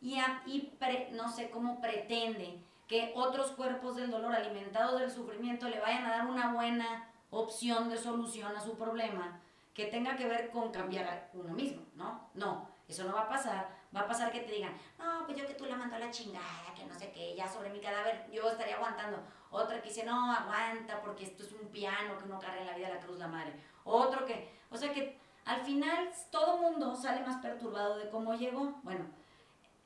[0.00, 0.72] y, y
[1.12, 6.10] no sé cómo pretende que otros cuerpos del dolor alimentados del sufrimiento le vayan a
[6.10, 9.40] dar una buena opción de solución a su problema
[9.72, 12.28] que tenga que ver con cambiar a uno mismo, ¿no?
[12.34, 13.81] No, eso no va a pasar.
[13.94, 16.10] Va a pasar que te digan, no, pues yo que tú la mandó a la
[16.10, 19.18] chingada, que no sé qué, ya sobre mi cadáver yo estaría aguantando.
[19.50, 22.74] Otra que dice, no, aguanta porque esto es un piano que uno carga en la
[22.74, 23.52] vida la cruz la madre.
[23.84, 28.80] Otro que, o sea que al final todo mundo sale más perturbado de cómo llegó.
[28.82, 29.04] Bueno,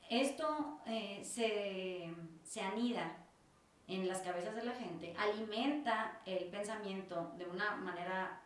[0.09, 3.17] esto eh, se, se anida
[3.87, 8.41] en las cabezas de la gente, alimenta el pensamiento de una manera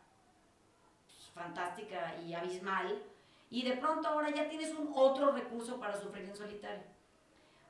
[1.06, 3.04] pues, fantástica y abismal,
[3.51, 6.83] y de pronto ahora ya tienes un otro recurso para sufrir en solitario.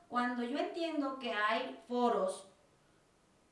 [0.08, 2.48] Cuando yo entiendo que hay foros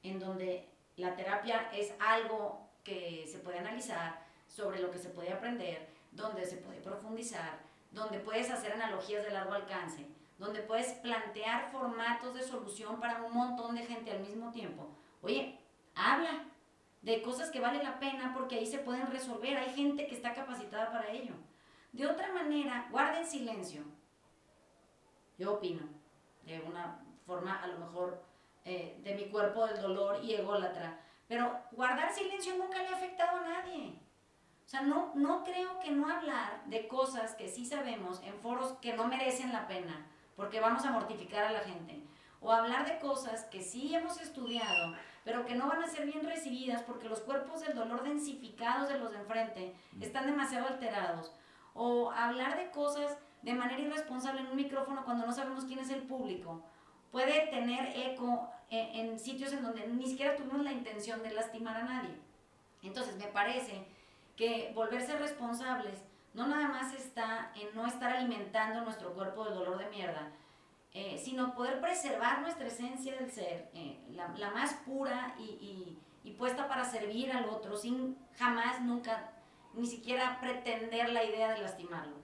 [0.02, 5.32] en donde la terapia es algo que se puede analizar, sobre lo que se puede
[5.32, 7.60] aprender, donde se puede profundizar,
[7.92, 10.06] donde puedes hacer analogías de largo alcance,
[10.38, 14.88] donde puedes plantear formatos de solución para un montón de gente al mismo tiempo.
[15.22, 15.58] Oye,
[15.94, 16.44] habla
[17.02, 19.56] de cosas que vale la pena porque ahí se pueden resolver.
[19.56, 21.34] Hay gente que está capacitada para ello.
[21.92, 23.82] De otra manera, guarden silencio.
[25.38, 25.82] Yo opino,
[26.44, 28.22] de una forma a lo mejor
[28.64, 31.00] eh, de mi cuerpo del dolor y ególatra.
[31.26, 33.98] Pero guardar silencio nunca le ha afectado a nadie.
[34.64, 38.74] O sea, no, no creo que no hablar de cosas que sí sabemos en foros
[38.80, 40.06] que no merecen la pena
[40.40, 42.02] porque vamos a mortificar a la gente.
[42.40, 46.24] O hablar de cosas que sí hemos estudiado, pero que no van a ser bien
[46.24, 50.02] recibidas porque los cuerpos del dolor densificados de los de enfrente mm.
[50.02, 51.34] están demasiado alterados.
[51.74, 55.90] O hablar de cosas de manera irresponsable en un micrófono cuando no sabemos quién es
[55.90, 56.62] el público.
[57.10, 61.76] Puede tener eco en, en sitios en donde ni siquiera tuvimos la intención de lastimar
[61.76, 62.16] a nadie.
[62.82, 63.86] Entonces, me parece
[64.36, 66.02] que volverse responsables
[66.34, 70.30] no nada más está en no estar alimentando nuestro cuerpo del dolor de mierda,
[70.92, 76.68] eh, sino poder preservar nuestra esencia del ser, eh, la, más pura y, y, puesta
[76.68, 79.32] para servir al otro, sin jamás, nunca,
[79.74, 82.16] ni siquiera pretender la idea de lastimarlo.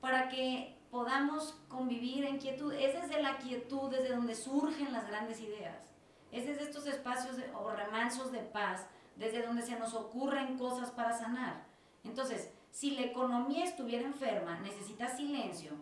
[0.00, 5.40] Para que podamos convivir en quietud, es desde la quietud desde donde surgen las grandes
[5.40, 5.92] ideas,
[6.30, 8.86] es desde estos espacios o remansos de paz,
[9.16, 11.64] desde donde se nos ocurren cosas para sanar.
[12.04, 15.72] Entonces, si la economía estuviera enferma, necesita silencio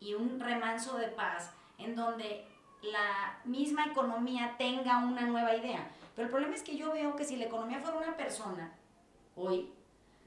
[0.00, 2.44] y un remanso de paz en donde
[2.82, 5.90] la misma economía tenga una nueva idea.
[6.14, 8.72] Pero el problema es que yo veo que si la economía fuera una persona,
[9.36, 9.72] hoy,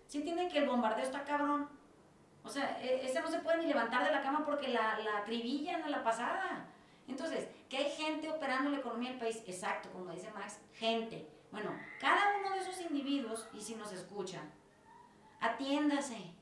[0.08, 1.70] sí entienden que el bombardeo está cabrón.
[2.44, 5.20] O sea, e, ese no se puede ni levantar de la cama porque la, la
[5.20, 6.68] acribillan a la pasada.
[7.08, 11.28] Entonces, que hay gente operando la economía del país, exacto, como dice Max, gente.
[11.52, 14.52] Bueno, cada uno de esos individuos, y si nos escuchan,
[15.40, 16.34] atiéndase,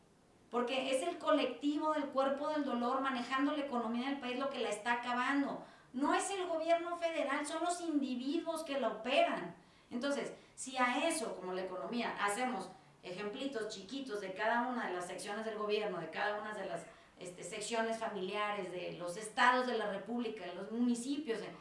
[0.50, 4.60] porque es el colectivo del cuerpo del dolor manejando la economía del país lo que
[4.60, 5.64] la está acabando.
[5.94, 9.56] No es el gobierno federal, son los individuos que la operan.
[9.92, 12.70] Entonces, si a eso, como la economía, hacemos
[13.04, 16.86] ejemplitos chiquitos de cada una de las secciones del gobierno, de cada una de las
[17.20, 21.56] este, secciones familiares, de los estados de la República, de los municipios, eh,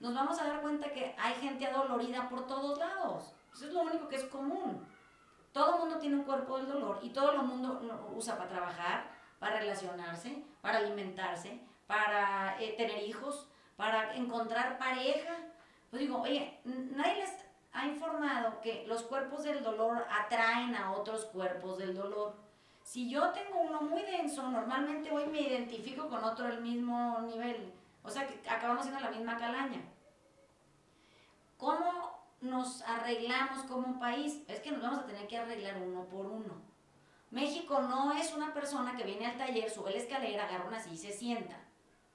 [0.00, 3.32] nos vamos a dar cuenta que hay gente adolorida por todos lados.
[3.52, 4.86] Eso es lo único que es común.
[5.52, 9.10] Todo mundo tiene un cuerpo del dolor y todo el mundo lo usa para trabajar,
[9.38, 15.36] para relacionarse, para alimentarse, para eh, tener hijos, para encontrar pareja.
[15.90, 21.26] Pues digo, oye, nadie les ha informado que los cuerpos del dolor atraen a otros
[21.26, 22.36] cuerpos del dolor.
[22.82, 27.72] Si yo tengo uno muy denso, normalmente hoy me identifico con otro del mismo nivel.
[28.02, 29.82] O sea que acabamos siendo la misma calaña.
[31.58, 36.26] ¿Cómo nos arreglamos como país, es que nos vamos a tener que arreglar uno por
[36.26, 36.62] uno.
[37.30, 40.94] México no es una persona que viene al taller, sube la escalera, agarra una silla
[40.94, 41.60] y se sienta.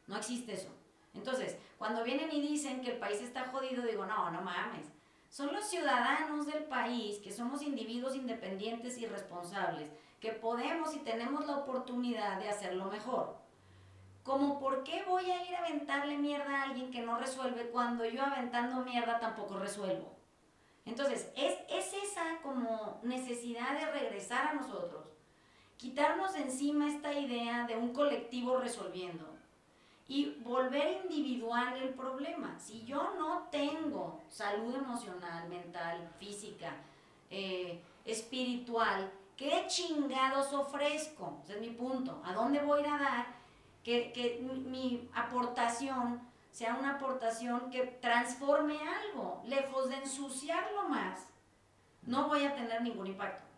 [0.07, 0.69] No existe eso.
[1.13, 4.87] Entonces, cuando vienen y dicen que el país está jodido, digo, no, no mames.
[5.33, 11.47] Son los ciudadanos del país, que somos individuos independientes y responsables, que podemos y tenemos
[11.47, 13.35] la oportunidad de hacerlo mejor.
[14.21, 18.05] Como por qué voy a ir a aventarle mierda a alguien que no resuelve cuando
[18.05, 20.15] yo aventando mierda tampoco resuelvo.
[20.85, 25.07] Entonces, es, es esa como necesidad de regresar a nosotros,
[25.77, 29.33] quitarnos encima esta idea de un colectivo resolviendo
[30.07, 32.59] y volver individual el problema.
[32.59, 36.75] Si yo no tengo salud emocional, mental, física,
[37.29, 41.39] eh, espiritual, ¿qué chingados ofrezco?
[41.43, 42.21] Ese es mi punto.
[42.25, 43.25] ¿A dónde voy a ir a dar
[43.83, 46.21] que, que mi aportación
[46.53, 51.27] sea una aportación que transforme algo, lejos de ensuciarlo más,
[52.03, 53.52] no voy a tener ningún impacto.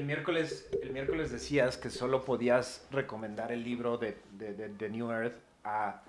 [0.00, 5.36] El, miércoles, el miércoles decías que solo podías recomendar el libro de, de, New Earth
[5.62, 6.00] a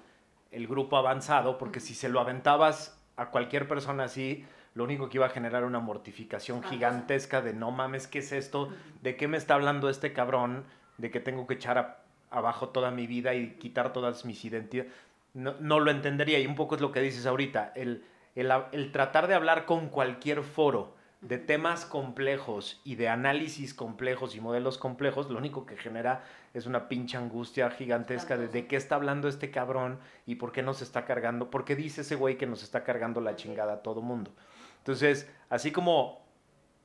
[0.50, 5.18] el grupo avanzado, porque si se lo aventabas a cualquier persona así, lo único que
[5.18, 8.70] iba a generar una mortificación gigantesca de no mames, ¿qué es esto?
[9.02, 10.64] ¿De qué me está hablando este cabrón?
[10.98, 11.98] ¿De que tengo que echar a
[12.30, 14.90] abajo toda mi vida y quitar todas mis identidades,
[15.34, 16.40] no, no, lo entendería.
[16.40, 19.90] Y un poco es lo que dices ahorita, el, el, el, tratar de hablar con
[19.90, 25.78] cualquier foro de temas complejos y de análisis complejos y modelos complejos, lo único que
[25.78, 30.52] genera es una pinche angustia gigantesca de, de qué está hablando este cabrón y por
[30.52, 33.74] qué nos está cargando, por qué dice ese güey que nos está cargando la chingada
[33.74, 34.32] a todo mundo.
[34.80, 36.26] Entonces, así como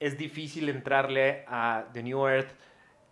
[0.01, 2.51] es difícil entrarle a The New Earth,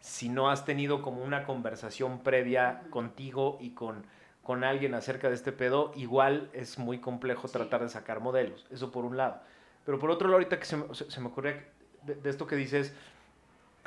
[0.01, 4.05] si no has tenido como una conversación previa contigo y con,
[4.43, 8.67] con alguien acerca de este pedo, igual es muy complejo tratar de sacar modelos.
[8.71, 9.41] Eso por un lado.
[9.85, 11.67] Pero por otro lado, ahorita que se, me ocurre
[12.03, 12.95] de, esto que dices,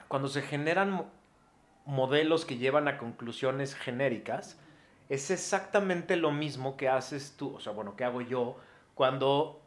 [0.08, 1.06] cuando se generan
[1.86, 4.60] modelos que llevan a conclusiones genéricas,
[5.10, 8.58] es exactamente lo mismo que haces tú, o sea, bueno, que hago yo
[8.94, 9.62] cuando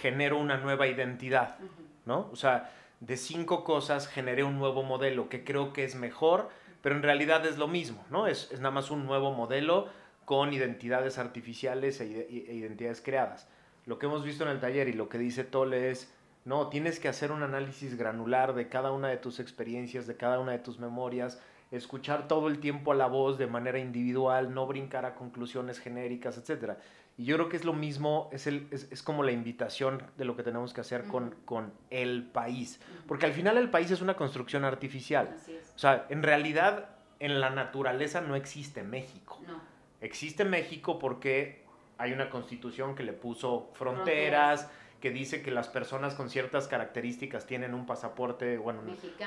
[0.00, 1.58] genero una nueva identidad,
[2.06, 2.28] ¿no?
[2.32, 6.48] O sea, de cinco cosas generé un nuevo modelo que creo que es mejor,
[6.82, 8.26] pero en realidad es lo mismo, ¿no?
[8.26, 9.88] Es, nada más un nuevo modelo
[10.24, 13.48] con identidades artificiales e, e, identidades creadas.
[13.86, 16.12] Lo que hemos visto en el taller y lo que dice Tole es,
[16.44, 20.40] no, tienes que hacer un análisis granular de cada una de tus experiencias, de cada
[20.40, 24.66] una de tus memorias, escuchar todo el tiempo a la voz de manera individual, no
[24.66, 26.74] brincar a conclusiones genéricas, etc.
[27.16, 30.24] Y yo creo que es lo mismo, es, el, es, es como la invitación de
[30.24, 32.80] lo que tenemos que hacer con, con el país.
[33.06, 35.36] Porque al final el país es una construcción artificial.
[35.74, 39.40] O sea, en realidad en la naturaleza no existe México.
[39.46, 39.60] No.
[40.00, 41.65] Existe México porque
[41.98, 47.46] hay una constitución que le puso fronteras, que dice que las personas con ciertas características
[47.46, 48.80] tienen un pasaporte, bueno,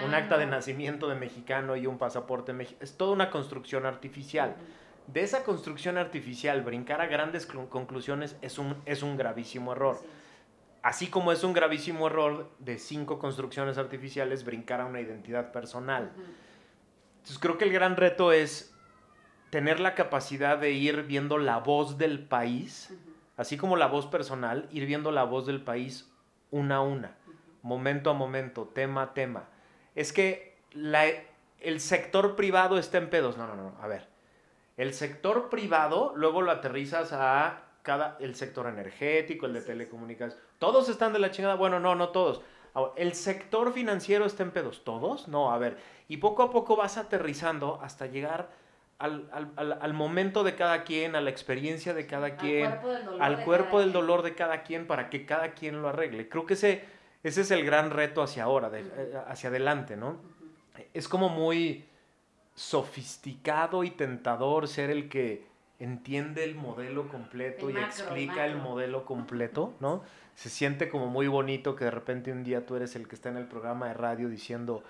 [0.03, 2.83] un acta de nacimiento de mexicano y un pasaporte mexicano.
[2.83, 4.55] Es toda una construcción artificial
[5.13, 9.99] de esa construcción artificial, brincar a grandes conclusiones es un, es un gravísimo error.
[10.83, 16.11] Así como es un gravísimo error de cinco construcciones artificiales brincar a una identidad personal.
[17.17, 18.73] Entonces creo que el gran reto es
[19.49, 22.93] tener la capacidad de ir viendo la voz del país,
[23.37, 26.11] así como la voz personal, ir viendo la voz del país
[26.51, 27.15] una a una,
[27.61, 29.49] momento a momento, tema a tema.
[29.95, 31.05] Es que la,
[31.59, 33.37] el sector privado está en pedos.
[33.37, 34.07] No, no, no, a ver
[34.79, 40.41] el sector privado, luego lo aterrizas a cada, el sector energético, el de telecomunicaciones.
[40.57, 41.55] ¿Todos están de la chingada?
[41.55, 42.41] Bueno, no, no todos.
[42.95, 44.85] El sector financiero está en pedos.
[44.85, 45.27] ¿Todos?
[45.27, 45.77] No, a ver.
[46.07, 48.51] Y poco a poco vas aterrizando hasta llegar
[48.99, 52.71] al, momento de cada quien, a la experiencia de cada quien,
[53.19, 56.27] al cuerpo del dolor, de, cada quien, para que cada quien lo arregle.
[56.27, 56.83] Creo que ese,
[57.23, 60.17] ese es el gran reto hacia ahora, eh, hacia adelante, ¿no?
[60.93, 61.85] Es como muy
[62.55, 65.47] sofisticado y tentador ser el que
[65.79, 70.03] entiende el modelo completo y explica el, modelo completo, ¿no?
[70.35, 73.29] Se siente como muy bonito que de repente un día tú eres el que está
[73.29, 74.83] en el programa de radio diciendo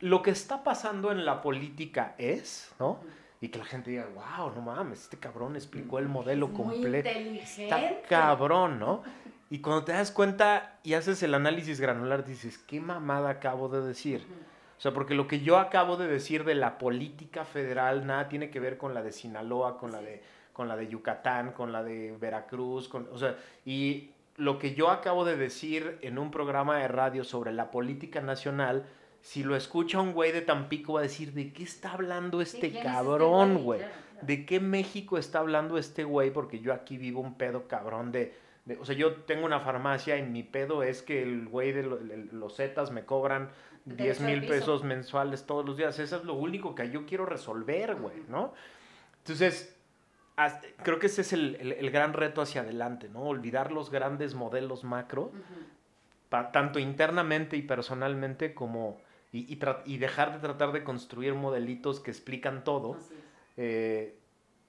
[0.00, 3.00] lo que está pasando en la política es, ¿no?
[3.44, 7.10] Y que la gente diga, wow, no mames, este cabrón explicó el modelo completo.
[7.10, 9.02] Está cabrón, ¿no?
[9.50, 13.82] Y cuando te das cuenta y haces el análisis granular, dices, ¿qué mamada acabo de
[13.82, 14.26] decir?
[14.78, 18.48] O sea, porque lo que yo acabo de decir de la política federal nada tiene
[18.48, 20.22] que ver con la de Sinaloa, con la de,
[20.54, 23.36] con la de Yucatán, con la de Veracruz, con, o sea,
[23.66, 28.22] y lo que yo acabo de decir en un programa de radio sobre la política
[28.22, 28.86] nacional,
[29.24, 32.68] si lo escucha un güey de Tampico va a decir, ¿de qué está hablando este,
[32.68, 33.80] este cabrón, güey?
[34.22, 36.30] ¿De qué México está hablando este güey?
[36.30, 38.44] Porque yo aquí vivo un pedo cabrón de
[38.80, 41.82] o sea, yo tengo una farmacia y mi pedo es que el güey de
[42.32, 43.50] los Zetas me cobran
[43.84, 45.98] 10 mil pesos mensuales todos los días.
[45.98, 48.54] Eso es lo único que yo quiero resolver, güey, ¿no?
[49.18, 49.76] Entonces,
[50.82, 53.24] creo que ese es el, gran reto hacia adelante, ¿no?
[53.24, 55.30] Olvidar los grandes modelos macro,
[56.30, 58.98] tanto internamente y personalmente como...
[59.34, 62.96] Y, y, dejar de tratar de construir modelitos que explican todo
[63.56, 64.16] eh,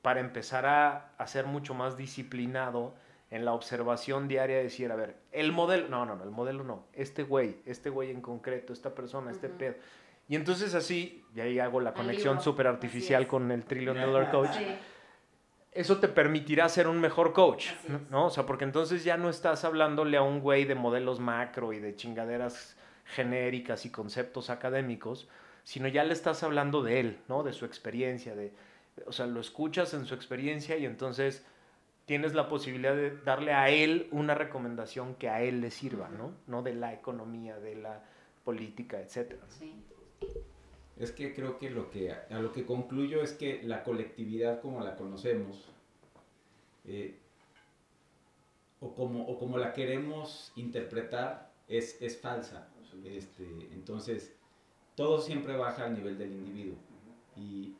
[0.01, 2.95] para empezar a, a, ser mucho más disciplinado
[3.29, 6.87] en la observación diaria, decir, a ver, el modelo, no, no, no, el modelo no,
[6.93, 9.75] este güey, este güey en concreto, esta persona, este pedo.
[10.27, 14.57] Y entonces así, y ahí hago la conexión súper artificial con el Trillion Dollar Coach.
[15.73, 17.67] Eso te permitirá ser un mejor coach,
[18.09, 18.27] ¿no?
[18.27, 21.79] O sea, porque entonces ya no estás hablándole a un güey de modelos macro y
[21.79, 22.75] de chingaderas
[23.05, 25.27] genéricas y conceptos académicos,
[25.63, 27.43] sino ya le estás hablando de él, ¿no?
[27.43, 28.53] De su experiencia, de,
[29.05, 31.45] o sea, lo escuchas en su experiencia y entonces
[32.05, 36.33] tienes la posibilidad de darle a él una recomendación que a él le sirva, ¿no?
[36.47, 38.03] No de la economía, de la
[38.43, 39.41] política, etcétera.
[39.49, 39.73] Sí.
[40.97, 44.81] Es que creo que lo que a lo que concluyo es que la colectividad como
[44.81, 45.65] la conocemos
[46.85, 47.19] eh,
[48.79, 52.69] o, como, o como la queremos interpretar es, es falsa.
[53.03, 54.33] Este, entonces,
[54.95, 56.77] todo siempre baja al nivel del individuo.
[57.35, 57.75] Y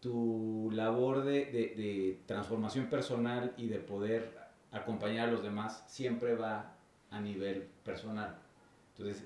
[0.00, 4.38] tu labor de, de, de, transformación personal y de poder
[4.72, 6.74] acompañar a los demás siempre va
[7.10, 8.38] a nivel personal.
[8.96, 9.24] Entonces,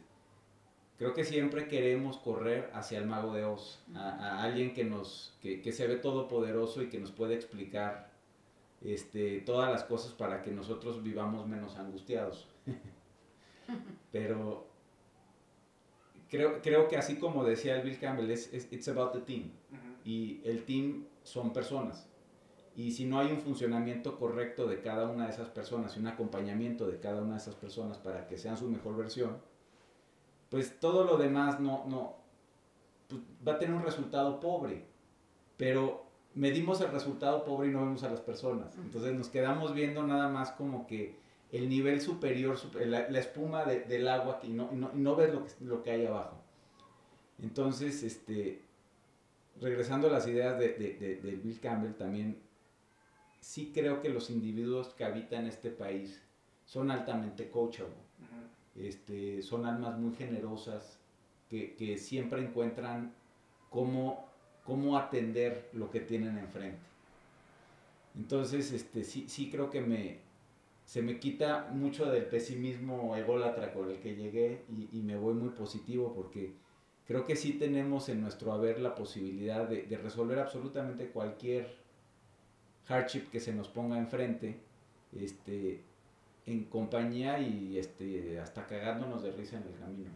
[0.98, 5.60] creo que siempre queremos correr hacia el mago de Oz, a, alguien que, nos, que,
[5.60, 8.10] que, se ve todopoderoso y que nos puede explicar
[8.82, 12.48] este, todas las cosas para que nosotros vivamos menos angustiados.
[14.12, 14.66] Pero
[16.28, 19.50] creo, creo que así como decía el Bill Campbell, es, it's about the team.
[20.04, 22.08] Y el team son personas.
[22.76, 26.08] Y si no hay un funcionamiento correcto de cada una de esas personas y un
[26.08, 29.38] acompañamiento de cada una de esas personas para que sean su mejor versión,
[30.50, 32.16] pues todo lo demás no, no,
[33.08, 34.84] pues va a tener un resultado pobre.
[35.56, 36.04] Pero
[36.34, 38.76] medimos el resultado pobre y no vemos a las personas.
[38.78, 41.16] Entonces nos quedamos viendo nada más como que
[41.56, 45.82] el nivel superior, la, espuma del agua y no, no, no ves lo que, lo
[45.82, 46.36] que hay abajo.
[47.42, 48.60] Entonces, este,
[49.60, 50.68] regresando a las ideas de,
[51.22, 52.38] de, Bill Campbell, también
[53.40, 56.20] sí creo que los individuos que habitan este país
[56.64, 57.94] son altamente coachable.
[58.76, 60.98] este, son almas muy generosas
[61.48, 63.14] que, que siempre encuentran
[63.70, 64.34] cómo
[64.64, 66.80] cómo atender lo que tienen enfrente.
[68.16, 70.18] Entonces, este, sí, sí creo que me,
[70.84, 75.50] se me quita mucho del pesimismo ególatra con el que llegué y, me voy muy
[75.50, 76.52] positivo porque
[77.06, 81.74] creo que sí tenemos en nuestro haber la posibilidad de, resolver absolutamente cualquier
[82.86, 84.60] hardship que se nos ponga enfrente
[85.18, 85.80] este,
[86.46, 90.10] en compañía y este, hasta cagándonos de risa en el camino.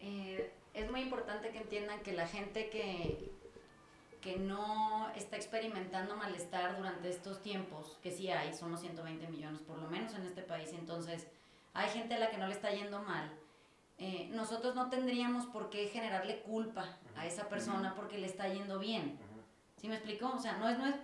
[0.00, 3.30] Eh, es muy importante que entiendan que la gente que,
[4.20, 9.78] que no está experimentando malestar durante estos tiempos, que sí hay, somos 120 millones por
[9.78, 11.26] lo menos en este país, entonces
[11.72, 13.30] hay gente a la que no le está yendo mal.
[13.98, 18.78] Eh, nosotros no tendríamos por qué generarle culpa a esa persona porque le está yendo
[18.78, 19.18] bien.
[19.76, 20.32] ¿Sí me explico?
[20.34, 20.94] O sea, no es, no es,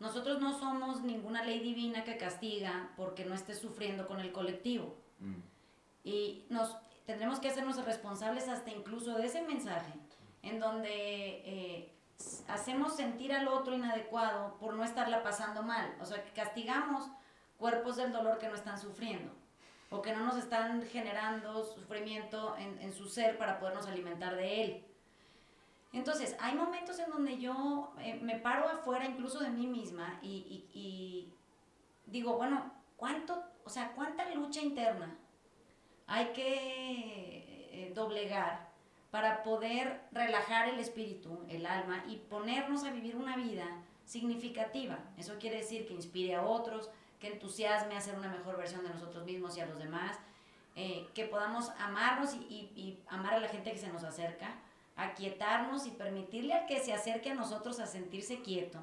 [0.00, 4.96] nosotros no somos ninguna ley divina que castiga porque no esté sufriendo con el colectivo.
[5.20, 5.34] Mm.
[6.02, 9.92] Y nos tendremos que hacernos responsables hasta incluso de ese mensaje,
[10.42, 11.92] en donde eh,
[12.48, 15.94] hacemos sentir al otro inadecuado por no estarla pasando mal.
[16.00, 17.08] O sea, que castigamos
[17.58, 19.32] cuerpos del dolor que no están sufriendo
[19.90, 24.84] o que no nos están generando sufrimiento en, su ser para podernos alimentar de él.
[25.92, 31.28] Entonces, hay momentos en donde yo eh, me paro afuera incluso de mí misma y,
[32.06, 35.16] digo, bueno, ¿cuánto, o sea, cuánta lucha interna
[36.06, 38.69] hay que eh, doblegar
[39.10, 43.66] para poder relajar el espíritu, el alma y ponernos a vivir una vida
[44.04, 44.98] significativa.
[45.16, 48.90] Eso quiere decir que inspire a otros, que entusiasme a ser una mejor versión de
[48.90, 50.18] nosotros mismos y a los demás,
[50.76, 54.54] eh, que podamos amarnos y, y, amar a la gente que se nos acerca,
[54.96, 58.78] aquietarnos y permitirle al que se acerque a nosotros a sentirse quieto,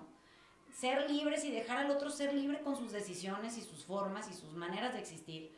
[0.74, 4.34] ser libres y dejar al otro ser libre con sus decisiones y sus formas y
[4.34, 5.52] sus maneras de existir,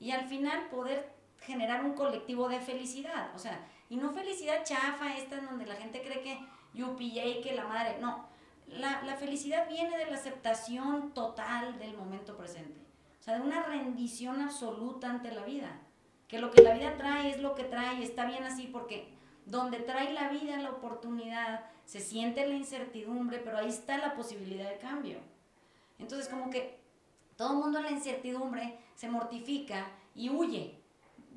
[0.00, 5.16] y al final poder generar un colectivo de felicidad, o sea, y no felicidad chafa
[5.16, 6.38] esta en donde la gente cree que
[6.74, 7.98] y que la madre.
[8.00, 8.26] No,
[8.68, 12.80] la, la felicidad viene de la aceptación total del momento presente.
[13.20, 15.80] O sea, de una rendición absoluta ante la vida.
[16.28, 19.08] Que lo que la vida trae es lo que trae está bien así porque
[19.46, 24.68] donde trae la vida la oportunidad, se siente la incertidumbre, pero ahí está la posibilidad
[24.68, 25.18] de cambio.
[25.98, 26.78] Entonces, como que
[27.36, 30.75] Todo el mundo en la incertidumbre se mortifica y huye.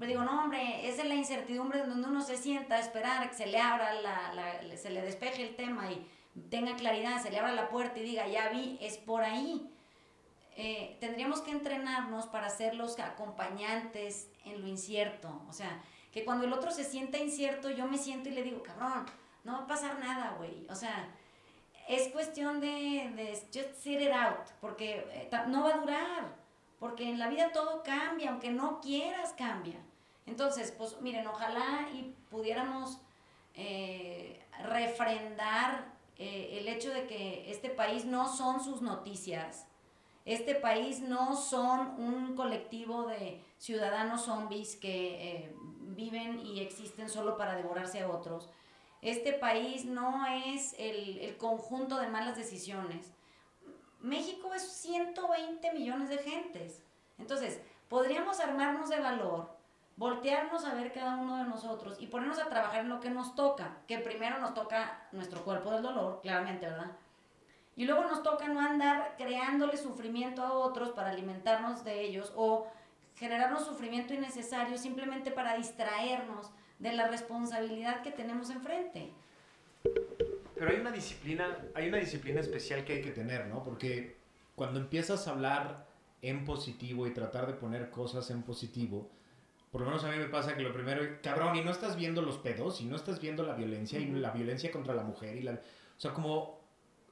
[0.07, 3.47] Digo, no, hombre, es en la incertidumbre donde uno se sienta a esperar que se
[3.47, 6.05] le abra, la, la, se le despeje el tema y
[6.49, 9.69] tenga claridad, se le abra la puerta y diga, ya vi, es por ahí.
[10.55, 15.41] Eh, tendríamos que entrenarnos para ser los acompañantes en lo incierto.
[15.49, 15.81] O sea,
[16.11, 19.05] que cuando el otro se sienta incierto, yo me siento y le digo, cabrón,
[19.43, 20.65] no va a pasar nada, güey.
[20.69, 21.09] O sea,
[21.87, 26.35] es cuestión de, de just sit it out, porque eh, no va a durar,
[26.79, 29.77] porque en la vida todo cambia, aunque no quieras cambia.
[30.29, 32.99] Entonces, pues miren, ojalá y pudiéramos
[33.55, 39.65] eh, refrendar eh, el hecho de que este país no son sus noticias,
[40.25, 45.55] este país no son un colectivo de ciudadanos zombies que eh,
[45.95, 48.51] viven y existen solo para devorarse a otros.
[49.01, 53.11] Este país no es el, el conjunto de malas decisiones.
[53.99, 56.83] México es 120 millones de gentes.
[57.17, 59.58] Entonces, podríamos armarnos de valor
[59.99, 63.35] voltearnos a ver cada uno de nosotros y ponernos a trabajar en lo que nos
[63.35, 66.91] toca, que primero nos toca nuestro cuerpo del dolor, claramente, ¿verdad?
[67.75, 72.71] Y luego nos toca no andar creándole sufrimiento a otros para alimentarnos de ellos o
[73.17, 79.11] generarnos sufrimiento innecesario simplemente para distraernos de la responsabilidad que tenemos enfrente.
[80.55, 83.65] Pero hay una disciplina, hay una disciplina especial que hay que tener, ¿no?
[83.65, 84.15] Porque
[84.55, 85.87] cuando empiezas a hablar
[86.21, 89.09] en positivo y tratar de poner cosas en positivo,
[89.71, 92.21] por lo menos a mí me pasa que lo primero, cabrón, y no estás viendo
[92.21, 95.43] los pedos, y no estás viendo la violencia, y la violencia contra la mujer, y
[95.43, 95.53] la...
[95.53, 96.59] O sea, como,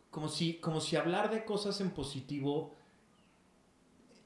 [0.09, 2.73] como, si, como si hablar de cosas en positivo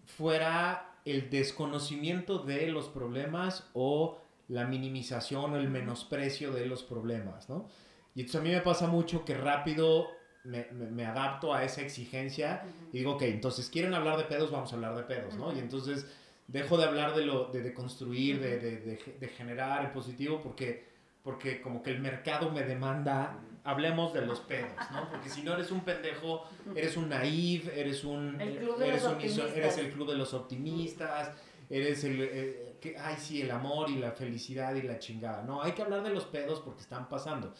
[0.06, 7.50] fuera el desconocimiento de los problemas o la minimización o el menosprecio de los problemas,
[7.50, 7.68] ¿no?
[8.14, 10.08] Y entonces a mí me pasa mucho que rápido
[10.44, 14.72] me, me, adapto a esa exigencia y digo, ok, entonces quieren hablar de pedos, vamos
[14.72, 15.56] a hablar de pedos, ¿no?
[15.56, 16.06] Y entonces
[16.48, 20.86] dejo de hablar de lo de, de construir, de, de, de, generar el positivo, porque,
[21.24, 25.10] porque como que el mercado me demanda, hablemos de los pedos, ¿no?
[25.10, 26.44] Porque si no eres un pendejo,
[26.76, 28.40] eres un naive, eres un...
[28.40, 28.64] eres,
[29.04, 31.32] un eres el club de los optimistas,
[31.70, 32.22] eres el...
[32.22, 35.44] Eh, que, ay, sí, el amor y la felicidad y la chingada.
[35.44, 37.54] No, hay que hablar de los pedos porque están pasando.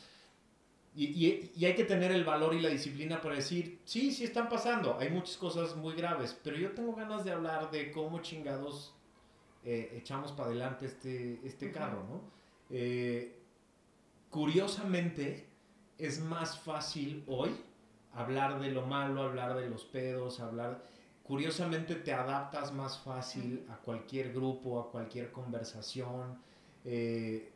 [0.94, 4.26] Y, y, y, hay que tener el valor y la disciplina para decir, sí, sí
[4.26, 8.20] están pasando, hay muchas cosas muy graves, pero yo tengo ganas de hablar de cómo
[8.20, 8.94] chingados
[9.64, 12.22] eh, echamos para adelante este, este carro, ¿no?
[12.72, 13.40] Eh,
[14.30, 15.48] curiosamente,
[15.98, 17.52] es más fácil hoy
[18.14, 20.90] hablar de lo malo, hablar de los pedos, hablar...
[21.24, 26.42] Curiosamente te adaptas más fácil a cualquier grupo, a cualquier conversación.
[26.84, 27.51] Eh,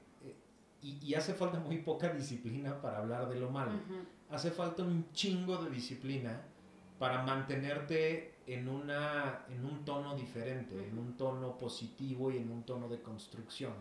[0.86, 3.74] y, hace falta muy poca disciplina para hablar de lo malo.
[4.30, 6.42] Hace falta un chingo de disciplina
[7.00, 12.64] para mantenerte en, una, en un tono diferente, en un tono positivo y en un
[12.64, 13.74] tono de construcción.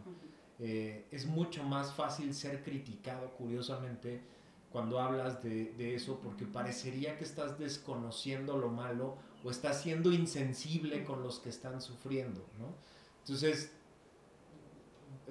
[0.58, 4.22] Eh, es mucho más fácil ser criticado, curiosamente,
[4.72, 10.12] cuando hablas de, de, eso, porque parecería que estás desconociendo lo malo o estás siendo
[10.12, 12.74] insensible con los que están sufriendo, ¿no?
[13.20, 13.72] Entonces,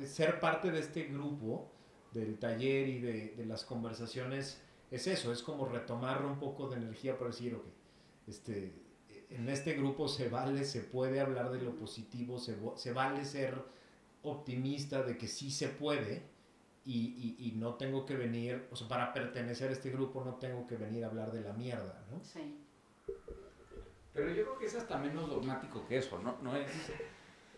[0.05, 1.69] ser parte de este grupo,
[2.11, 6.77] del taller y de, de, las conversaciones, es eso, es como retomar un poco de
[6.77, 7.65] energía para decir, ok,
[8.27, 8.73] este,
[9.29, 13.55] en este grupo se vale, se puede hablar de lo positivo, se, se vale ser
[14.21, 16.21] optimista de que sí se puede
[16.85, 20.35] y, y, y, no tengo que venir, o sea, para pertenecer a este grupo no
[20.35, 22.21] tengo que venir a hablar de la mierda, ¿no?
[22.23, 22.59] Sí.
[24.13, 26.37] Pero yo creo que es hasta menos dogmático que eso, ¿no?
[26.41, 26.69] No es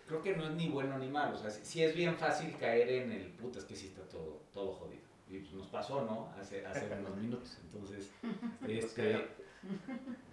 [0.05, 1.35] creo que no es ni bueno ni malo.
[1.35, 4.41] O sea, sí, es bien fácil caer en el puta, es que sí está todo,
[4.53, 5.03] todo jodido.
[5.29, 6.29] Y pues nos pasó, ¿no?
[6.39, 7.57] Hace, hace unos minutos.
[7.65, 8.11] Entonces,
[8.67, 9.27] este,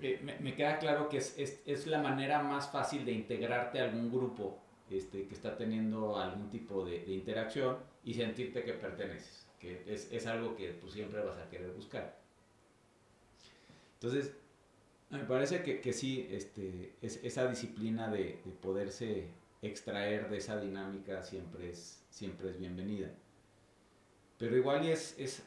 [0.02, 3.80] eh, me, me, queda claro que es, es, es, la manera más fácil de integrarte
[3.80, 4.58] a algún grupo
[4.90, 9.46] este, que está teniendo algún tipo de, de interacción y sentirte que perteneces.
[9.58, 12.20] Que es, es algo que tú siempre vas a querer buscar.
[13.94, 14.34] Entonces,
[15.08, 19.28] me parece que, que sí, este, es, esa disciplina de, de poderse
[19.62, 23.10] extraer de esa dinámica siempre es, siempre es bienvenida.
[24.36, 25.46] Pero igual es, es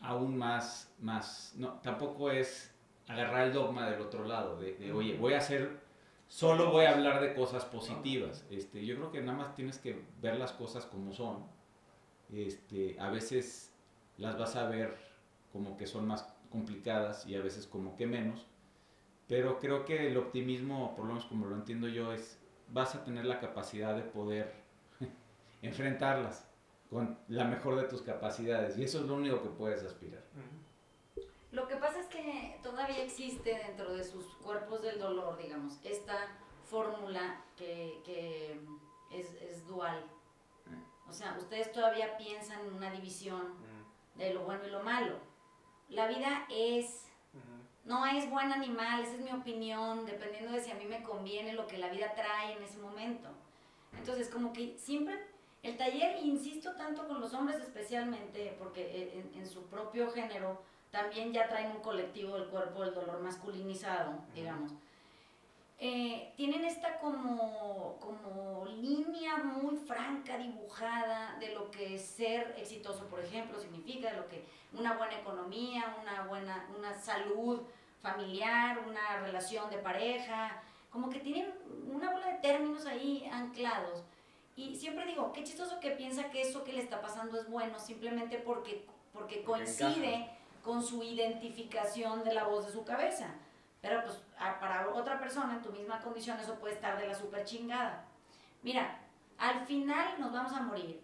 [0.00, 2.74] aún más, más, no, tampoco es
[3.06, 5.80] agarrar el dogma del otro lado, de, oye, voy a hacer,
[6.28, 8.46] solo voy a hablar de cosas positivas.
[8.50, 11.44] Este, yo creo que nada más tienes que ver las cosas como son.
[12.32, 13.74] Este, a veces
[14.16, 14.96] las vas a ver
[15.52, 18.46] como que son más complicadas y a veces como que menos.
[19.26, 22.39] Pero creo que el optimismo, por lo menos como lo entiendo yo, es
[22.72, 24.52] vas a tener la capacidad de poder
[25.62, 26.46] enfrentarlas
[26.88, 30.22] con la mejor de tus capacidades y eso es lo único que puedes aspirar.
[31.52, 36.28] Lo que pasa es que todavía existe dentro de sus cuerpos del dolor, digamos, esta
[36.64, 38.60] fórmula que, que
[39.12, 40.04] es, es, dual.
[41.08, 43.54] O sea, ustedes todavía piensan en una división
[44.14, 45.18] de lo bueno y lo malo.
[45.88, 47.09] La vida es,
[47.90, 51.02] no es buena ni mal, esa es mi opinión, dependiendo de si a mí me
[51.02, 53.28] conviene lo que la vida trae en ese momento.
[53.98, 55.18] Entonces, como que siempre
[55.64, 60.62] el taller, insisto tanto con los hombres especialmente, porque en, en su propio género,
[60.92, 64.72] también ya traen un colectivo del cuerpo del dolor masculinizado, digamos.
[65.82, 73.18] Eh, tienen esta como, como línea muy franca, dibujada de lo que ser exitoso, por
[73.18, 77.62] ejemplo, significa, de lo que una buena economía, una buena una salud
[78.02, 81.52] familiar, una relación de pareja, como que tienen
[81.92, 84.02] una bola de términos ahí anclados.
[84.56, 87.78] Y siempre digo, qué chistoso que piensa que eso que le está pasando es bueno,
[87.78, 90.28] simplemente porque, porque coincide
[90.62, 93.34] con su identificación de la voz de su cabeza.
[93.80, 97.44] Pero pues para otra persona en tu misma condición eso puede estar de la super
[97.44, 98.04] chingada.
[98.62, 98.98] Mira,
[99.38, 101.00] al final nos vamos a morir.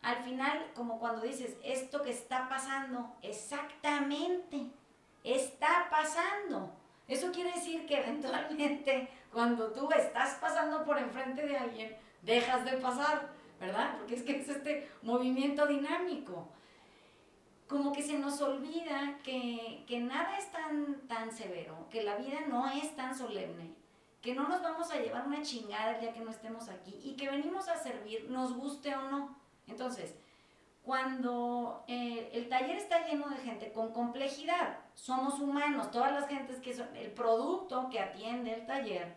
[0.00, 4.70] Al final, como cuando dices, esto que está pasando, exactamente,
[5.24, 6.70] está pasando.
[7.08, 12.76] Eso quiere decir que eventualmente cuando tú estás pasando por enfrente de alguien, dejas de
[12.76, 13.96] pasar, ¿verdad?
[13.98, 16.48] Porque es que es este movimiento dinámico
[17.68, 22.68] como que se nos olvida que, nada es tan, tan severo, que la vida no
[22.68, 23.74] es tan solemne,
[24.20, 27.16] que no nos vamos a llevar una chingada el día que no estemos aquí y
[27.16, 29.36] que venimos a servir, nos guste o no.
[29.66, 30.14] Entonces,
[30.84, 36.60] cuando eh, el taller está lleno de gente con complejidad, somos humanos, todas las gentes
[36.60, 39.16] que son, el producto que atiende el taller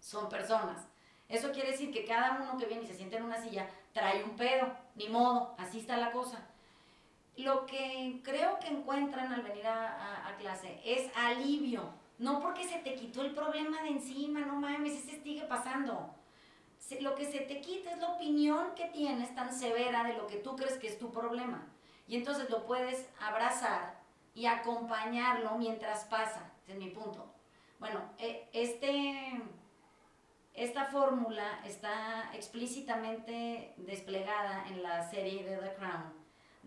[0.00, 0.86] son personas.
[1.28, 4.22] Eso quiere decir que cada uno que viene y se siente en una silla trae
[4.22, 6.46] un pedo, ni modo, así está la cosa
[7.38, 11.82] lo que creo que encuentran al venir a, clase es alivio.
[12.18, 16.14] No porque se te quitó el problema de encima, no mames, ese sigue pasando.
[17.00, 20.36] Lo que se te quita es la opinión que tienes tan severa de lo que
[20.36, 21.66] tú crees que es tu problema.
[22.06, 24.00] Y entonces lo puedes abrazar
[24.34, 26.50] y acompañarlo mientras pasa.
[26.62, 27.26] Ese es mi punto.
[27.78, 29.42] Bueno, e, este,
[30.54, 36.18] esta fórmula está explícitamente desplegada en la serie de The Crown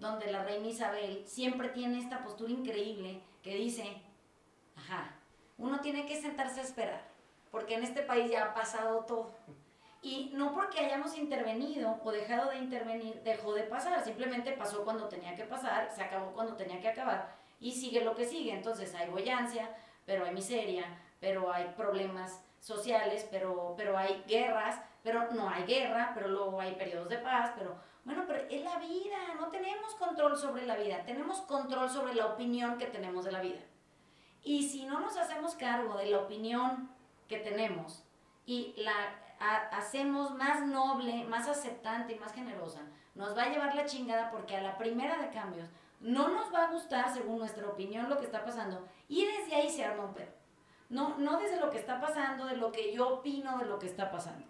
[0.01, 4.01] donde la reina Isabel siempre tiene esta postura increíble que dice,
[4.75, 5.15] ajá,
[5.57, 7.03] uno tiene que sentarse a esperar,
[7.51, 9.31] porque en este país ya ha pasado todo.
[10.01, 15.07] Y no porque hayamos intervenido o dejado de intervenir, dejó de pasar, simplemente pasó cuando
[15.07, 18.51] tenía que pasar, se acabó cuando tenía que acabar y sigue lo que sigue.
[18.51, 19.69] Entonces hay boyancia,
[20.05, 20.85] pero hay miseria,
[21.19, 26.73] pero hay problemas sociales, pero, pero hay guerras, pero no hay guerra, pero luego hay
[26.75, 31.03] periodos de paz, pero bueno, pero es la vida, no tenemos control sobre la vida,
[31.05, 33.59] tenemos control sobre la opinión que tenemos de la vida.
[34.43, 36.89] Y si no nos hacemos cargo de la opinión
[37.27, 38.03] que tenemos
[38.45, 39.20] y la
[39.71, 42.81] hacemos más noble, más aceptante y más generosa,
[43.15, 45.67] nos va a llevar la chingada porque a la primera de cambios
[45.99, 49.69] no nos va a gustar, según nuestra opinión, lo que está pasando y desde ahí
[49.69, 50.31] se arma un pedo.
[50.89, 53.87] No, no desde lo que está pasando, de lo que yo opino de lo que
[53.87, 54.45] está pasando.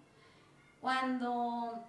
[0.80, 1.84] Cuando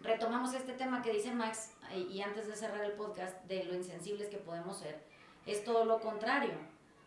[0.00, 4.28] retomamos este tema que dice Max, y antes de cerrar el podcast, de lo insensibles
[4.28, 5.04] que podemos ser,
[5.46, 6.54] es todo lo contrario.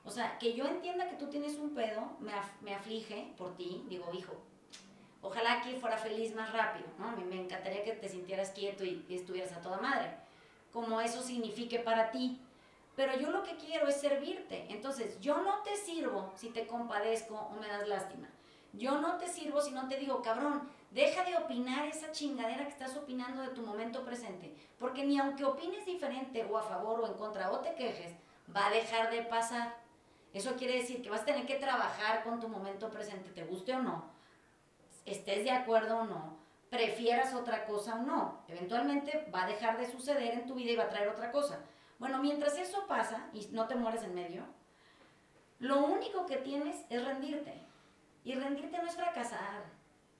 [0.05, 3.83] O sea, que yo entienda que tú tienes un pedo, me, me aflige por ti,
[3.89, 4.33] digo, hijo,
[5.21, 7.11] ojalá que fuera feliz más rápido, ¿no?
[7.11, 10.11] Me, me encantaría que te sintieras quieto y, y, estuvieras a toda madre,
[10.71, 12.39] como eso signifique para ti.
[12.95, 14.65] Pero yo lo que quiero es servirte.
[14.69, 18.27] Entonces, yo no te sirvo si te compadezco o me das lástima.
[18.73, 22.71] Yo no te sirvo si no te digo, cabrón, Deja de opinar esa chingadera que
[22.71, 27.07] estás opinando de tu momento presente, porque ni aunque opines diferente o a favor o
[27.07, 28.15] en contra o te quejes,
[28.55, 29.77] va a dejar de pasar.
[30.33, 33.75] Eso quiere decir que vas a tener que trabajar con tu momento presente, te guste
[33.75, 34.05] o no,
[35.05, 36.37] estés de acuerdo o no,
[36.69, 38.43] prefieras otra cosa o no.
[38.47, 41.63] Eventualmente va a dejar de suceder en tu vida y va a traer otra cosa.
[41.97, 44.43] Bueno, mientras eso pasa y no te mueres en medio,
[45.59, 47.53] lo único que tienes es rendirte.
[48.23, 49.79] Y rendirte no es fracasar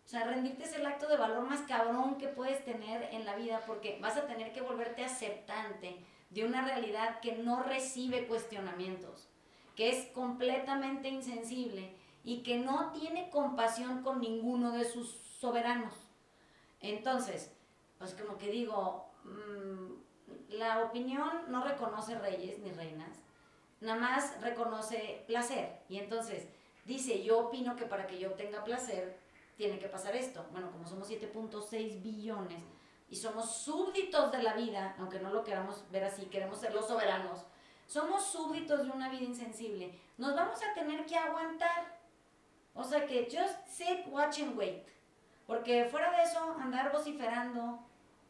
[0.10, 3.36] o sea, rendirte es el acto de valor más cabrón que puedes tener en la
[3.36, 9.30] vida porque vas a tener que volverte aceptante de una realidad que no recibe cuestionamientos,
[9.76, 11.94] que es completamente insensible
[12.24, 15.10] y que no tiene compasión con ninguno de sus
[15.40, 15.94] soberanos.
[16.82, 17.52] Entonces,
[17.98, 23.20] pues como que digo, mm, la opinión no reconoce reyes ni reinas,
[23.82, 25.82] nada más reconoce placer.
[25.90, 26.48] Y entonces
[26.86, 29.18] dice, yo opino que para que yo obtenga placer,
[29.58, 30.46] tiene que pasar esto.
[30.52, 32.64] Bueno, como somos 7.6 billones
[33.10, 36.88] y somos súbditos de la vida, aunque no lo queramos ver así, queremos ser los
[36.88, 37.46] soberanos
[37.90, 41.99] somos súbditos de una vida insensible, nos vamos a tener que aguantar.
[42.80, 44.88] O sea que just sit, watch and wait.
[45.46, 47.80] Porque fuera de eso, andar vociferando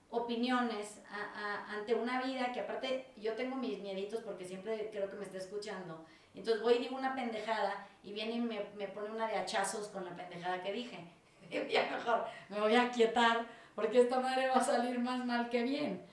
[0.09, 1.01] opiniones
[1.67, 5.37] ante una vida que aparte yo tengo mis mieditos porque siempre creo que me está
[5.37, 6.03] escuchando.
[6.33, 9.89] Entonces voy y digo una pendejada y viene y me, me pone una de hachazos
[9.89, 10.99] con la pendejada que dije.
[11.51, 13.45] Y ya mejor me voy a quietar
[13.75, 16.05] porque esta madre va a salir más mal que bien.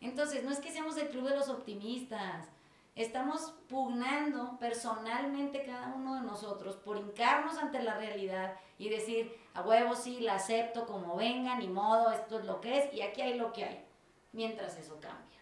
[0.00, 2.48] Entonces, no es que seamos el club de los optimistas,
[2.94, 9.62] estamos pugnando personalmente cada uno de nosotros por hincarnos ante la realidad y decir, a
[9.62, 13.22] huevo sí, la acepto como venga, ni modo, esto es lo que es y aquí
[13.22, 13.84] hay lo que hay,
[14.32, 15.40] mientras eso cambia.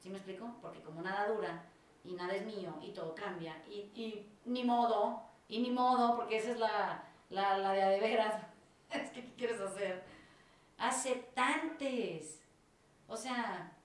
[0.00, 0.54] ¿Sí me explico?
[0.60, 1.64] Porque como nada dura
[2.04, 6.36] y nada es mío y todo cambia y, y ni modo, y ni modo, porque
[6.36, 8.42] esa es la, la, la de a de veras,
[8.90, 10.04] es que ¿qué quieres hacer?
[10.78, 12.40] Aceptantes.
[13.06, 13.76] O sea,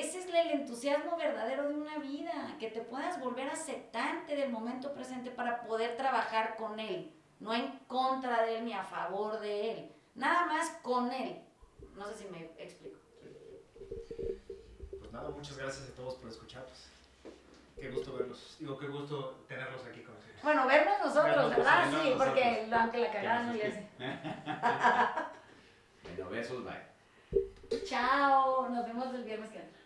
[0.00, 4.92] ese es el entusiasmo verdadero de una vida, que te puedas volver aceptante del momento
[4.92, 9.70] presente para poder trabajar con él, no en contra de él ni a favor de
[9.70, 11.40] él, nada más con él.
[11.96, 12.98] No sé si me explico.
[14.98, 16.88] Pues nada, muchas gracias a todos por escucharnos.
[17.76, 18.56] Qué gusto verlos.
[18.58, 20.42] Digo, qué gusto tenerlos aquí con nosotros.
[20.42, 21.88] Bueno, vernos nosotros, ¿verdad?
[21.90, 23.88] Sí, porque aunque la cagaron, no le hace.
[26.02, 26.94] bueno, besos, bye.
[27.84, 29.83] Chao, nos vemos el viernes que viene.